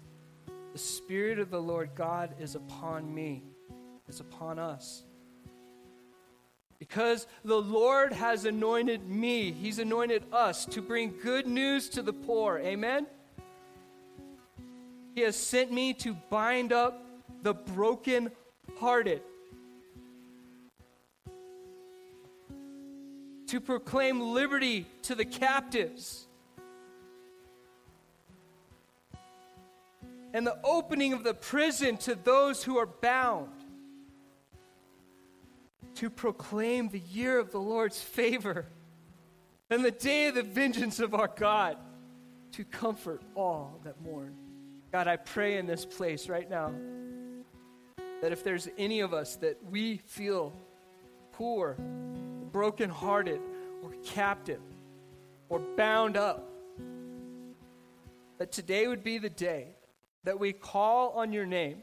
The 0.73 0.79
Spirit 0.79 1.39
of 1.39 1.51
the 1.51 1.61
Lord 1.61 1.91
God 1.95 2.35
is 2.39 2.55
upon 2.55 3.15
me, 3.15 3.43
is 4.09 4.21
upon 4.21 4.59
us. 4.59 5.05
Because 6.79 7.27
the 7.43 7.61
Lord 7.61 8.13
has 8.13 8.45
anointed 8.45 9.09
me, 9.09 9.51
He's 9.51 9.79
anointed 9.79 10.25
us 10.31 10.67
to 10.67 10.83
bring 10.83 11.15
good 11.23 11.47
news 11.47 11.89
to 11.91 12.03
the 12.03 12.13
poor. 12.13 12.59
Amen? 12.59 13.07
He 15.15 15.23
has 15.23 15.37
sent 15.37 15.73
me 15.73 15.95
to 15.95 16.15
bind 16.29 16.75
up 16.75 17.03
the 17.43 17.55
broken-hearted 17.55 19.23
to 23.49 23.61
proclaim 23.61 24.21
liberty 24.21 24.87
to 25.03 25.15
the 25.15 25.25
captives 25.25 26.27
and 30.35 30.47
the 30.47 30.59
opening 30.65 31.13
of 31.13 31.25
the 31.25 31.33
prison 31.33 31.97
to 31.97 32.15
those 32.15 32.63
who 32.63 32.77
are 32.77 32.87
bound, 32.87 33.49
to 35.95 36.11
proclaim 36.11 36.89
the 36.89 36.99
year 36.99 37.39
of 37.39 37.53
the 37.53 37.61
Lord's 37.61 38.01
favor 38.01 38.67
and 39.71 39.85
the 39.85 39.91
day 39.91 40.29
of 40.29 40.35
the 40.35 40.43
vengeance 40.43 41.01
of 41.01 41.15
our 41.15 41.29
God, 41.29 41.79
to 42.53 42.65
comfort 42.65 43.23
all 43.35 43.81
that 43.85 44.01
mourn. 44.03 44.35
God, 44.93 45.09
I 45.09 45.17
pray 45.17 45.59
in 45.59 45.67
this 45.67 45.85
place 45.85 46.29
right 46.29 46.49
now 46.49 46.73
that 48.23 48.33
if 48.33 48.43
there's 48.45 48.69
any 48.79 49.01
of 49.01 49.13
us 49.13 49.37
that 49.37 49.59
we 49.69 49.99
feel 50.07 50.53
poor, 51.33 51.77
brokenhearted, 52.57 53.39
or 53.83 53.91
captive, 54.03 54.63
or 55.51 55.59
bound 55.77 56.17
up, 56.17 56.49
that 58.39 58.51
today 58.51 58.87
would 58.87 59.05
be 59.05 59.19
the 59.19 59.29
day 59.29 59.67
that 60.25 60.41
we 60.41 60.55
call 60.55 61.11
on 61.11 61.35
your 61.35 61.45
name. 61.45 61.83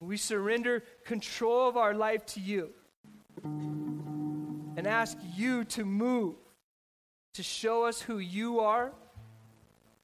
We 0.00 0.16
surrender 0.16 0.82
control 1.04 1.68
of 1.68 1.76
our 1.76 1.92
life 1.92 2.24
to 2.28 2.40
you 2.40 2.70
and 3.44 4.86
ask 4.86 5.18
you 5.36 5.64
to 5.64 5.84
move, 5.84 6.36
to 7.34 7.42
show 7.42 7.84
us 7.84 8.00
who 8.00 8.16
you 8.16 8.60
are, 8.60 8.90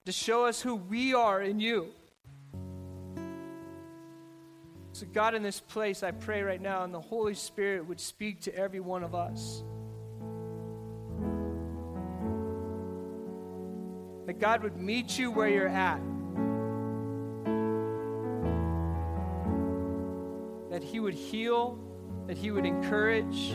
to 0.05 0.13
show 0.13 0.45
us 0.45 0.61
who 0.61 0.75
we 0.75 1.15
are 1.15 1.41
in 1.41 1.59
you. 1.59 1.87
So, 4.95 5.07
God, 5.13 5.35
in 5.35 5.43
this 5.43 5.59
place, 5.59 6.05
I 6.05 6.13
pray 6.13 6.43
right 6.43 6.63
now, 6.63 6.85
and 6.85 6.95
the 6.95 7.01
Holy 7.01 7.35
Spirit 7.35 7.85
would 7.89 7.99
speak 7.99 8.43
to 8.43 8.55
every 8.55 8.79
one 8.79 9.03
of 9.03 9.13
us. 9.13 9.65
That 14.27 14.39
God 14.39 14.63
would 14.63 14.77
meet 14.77 15.19
you 15.19 15.33
where 15.33 15.49
you're 15.49 15.67
at. 15.67 16.01
That 20.71 20.85
He 20.85 21.01
would 21.01 21.15
heal, 21.15 21.77
that 22.29 22.39
He 22.39 22.53
would 22.53 22.65
encourage. 22.65 23.51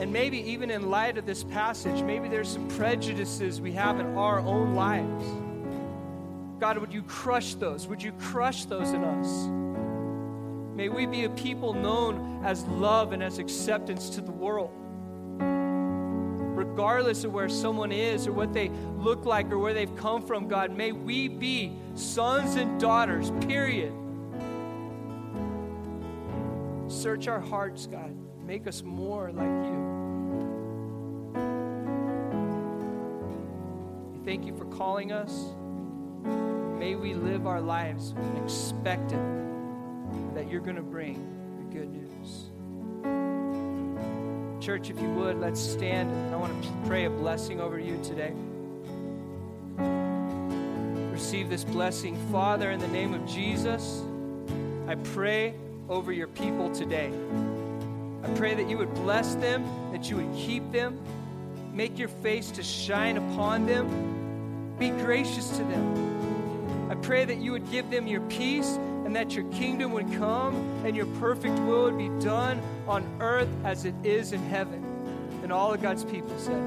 And 0.00 0.10
maybe 0.10 0.38
even 0.50 0.70
in 0.70 0.88
light 0.88 1.18
of 1.18 1.26
this 1.26 1.44
passage, 1.44 2.02
maybe 2.04 2.30
there's 2.30 2.48
some 2.48 2.68
prejudices 2.68 3.60
we 3.60 3.72
have 3.72 4.00
in 4.00 4.16
our 4.16 4.40
own 4.40 4.74
lives. 4.74 5.43
God, 6.64 6.78
would 6.78 6.94
you 6.94 7.02
crush 7.02 7.56
those? 7.56 7.86
Would 7.88 8.02
you 8.02 8.12
crush 8.12 8.64
those 8.64 8.92
in 8.92 9.04
us? 9.04 9.48
May 10.74 10.88
we 10.88 11.04
be 11.04 11.24
a 11.24 11.28
people 11.28 11.74
known 11.74 12.42
as 12.42 12.64
love 12.64 13.12
and 13.12 13.22
as 13.22 13.38
acceptance 13.38 14.08
to 14.08 14.22
the 14.22 14.32
world. 14.32 14.70
Regardless 16.56 17.22
of 17.24 17.34
where 17.34 17.50
someone 17.50 17.92
is 17.92 18.26
or 18.26 18.32
what 18.32 18.54
they 18.54 18.70
look 18.96 19.26
like 19.26 19.52
or 19.52 19.58
where 19.58 19.74
they've 19.74 19.94
come 19.96 20.22
from, 20.22 20.48
God, 20.48 20.74
may 20.74 20.92
we 20.92 21.28
be 21.28 21.76
sons 21.96 22.54
and 22.54 22.80
daughters, 22.80 23.30
period. 23.46 23.92
Search 26.88 27.28
our 27.28 27.40
hearts, 27.40 27.86
God. 27.86 28.16
Make 28.42 28.66
us 28.66 28.82
more 28.82 29.30
like 29.32 29.66
you. 29.66 29.84
Thank 34.24 34.46
you 34.46 34.56
for 34.56 34.64
calling 34.64 35.12
us. 35.12 35.54
May 36.84 36.96
we 36.96 37.14
live 37.14 37.46
our 37.46 37.62
lives 37.62 38.12
expectant 38.44 40.34
that 40.34 40.50
you're 40.50 40.60
going 40.60 40.76
to 40.76 40.82
bring 40.82 41.16
the 41.56 41.64
good 41.74 41.88
news. 41.90 42.50
Church, 44.62 44.90
if 44.90 45.00
you 45.00 45.08
would, 45.14 45.40
let's 45.40 45.58
stand. 45.58 46.10
I 46.34 46.36
want 46.36 46.62
to 46.62 46.68
pray 46.86 47.06
a 47.06 47.10
blessing 47.10 47.58
over 47.58 47.78
you 47.78 47.98
today. 48.02 48.34
Receive 51.10 51.48
this 51.48 51.64
blessing. 51.64 52.18
Father, 52.30 52.70
in 52.70 52.80
the 52.80 52.88
name 52.88 53.14
of 53.14 53.26
Jesus, 53.26 54.02
I 54.86 54.96
pray 54.96 55.54
over 55.88 56.12
your 56.12 56.28
people 56.28 56.70
today. 56.70 57.10
I 58.22 58.28
pray 58.34 58.52
that 58.52 58.68
you 58.68 58.76
would 58.76 58.92
bless 58.92 59.36
them, 59.36 59.64
that 59.90 60.10
you 60.10 60.16
would 60.16 60.34
keep 60.36 60.70
them, 60.70 61.00
make 61.72 61.98
your 61.98 62.08
face 62.08 62.50
to 62.50 62.62
shine 62.62 63.16
upon 63.16 63.64
them, 63.64 64.76
be 64.78 64.90
gracious 64.90 65.48
to 65.56 65.64
them. 65.64 66.13
Pray 67.04 67.26
that 67.26 67.36
you 67.36 67.52
would 67.52 67.70
give 67.70 67.90
them 67.90 68.06
your 68.06 68.22
peace 68.22 68.78
and 69.04 69.14
that 69.14 69.34
your 69.34 69.44
kingdom 69.50 69.92
would 69.92 70.10
come 70.14 70.54
and 70.86 70.96
your 70.96 71.04
perfect 71.20 71.58
will 71.60 71.84
would 71.84 71.98
be 71.98 72.08
done 72.24 72.62
on 72.88 73.04
earth 73.20 73.48
as 73.62 73.84
it 73.84 73.94
is 74.02 74.32
in 74.32 74.40
heaven. 74.44 74.82
And 75.42 75.52
all 75.52 75.74
of 75.74 75.82
God's 75.82 76.04
people 76.04 76.38
said, 76.38 76.62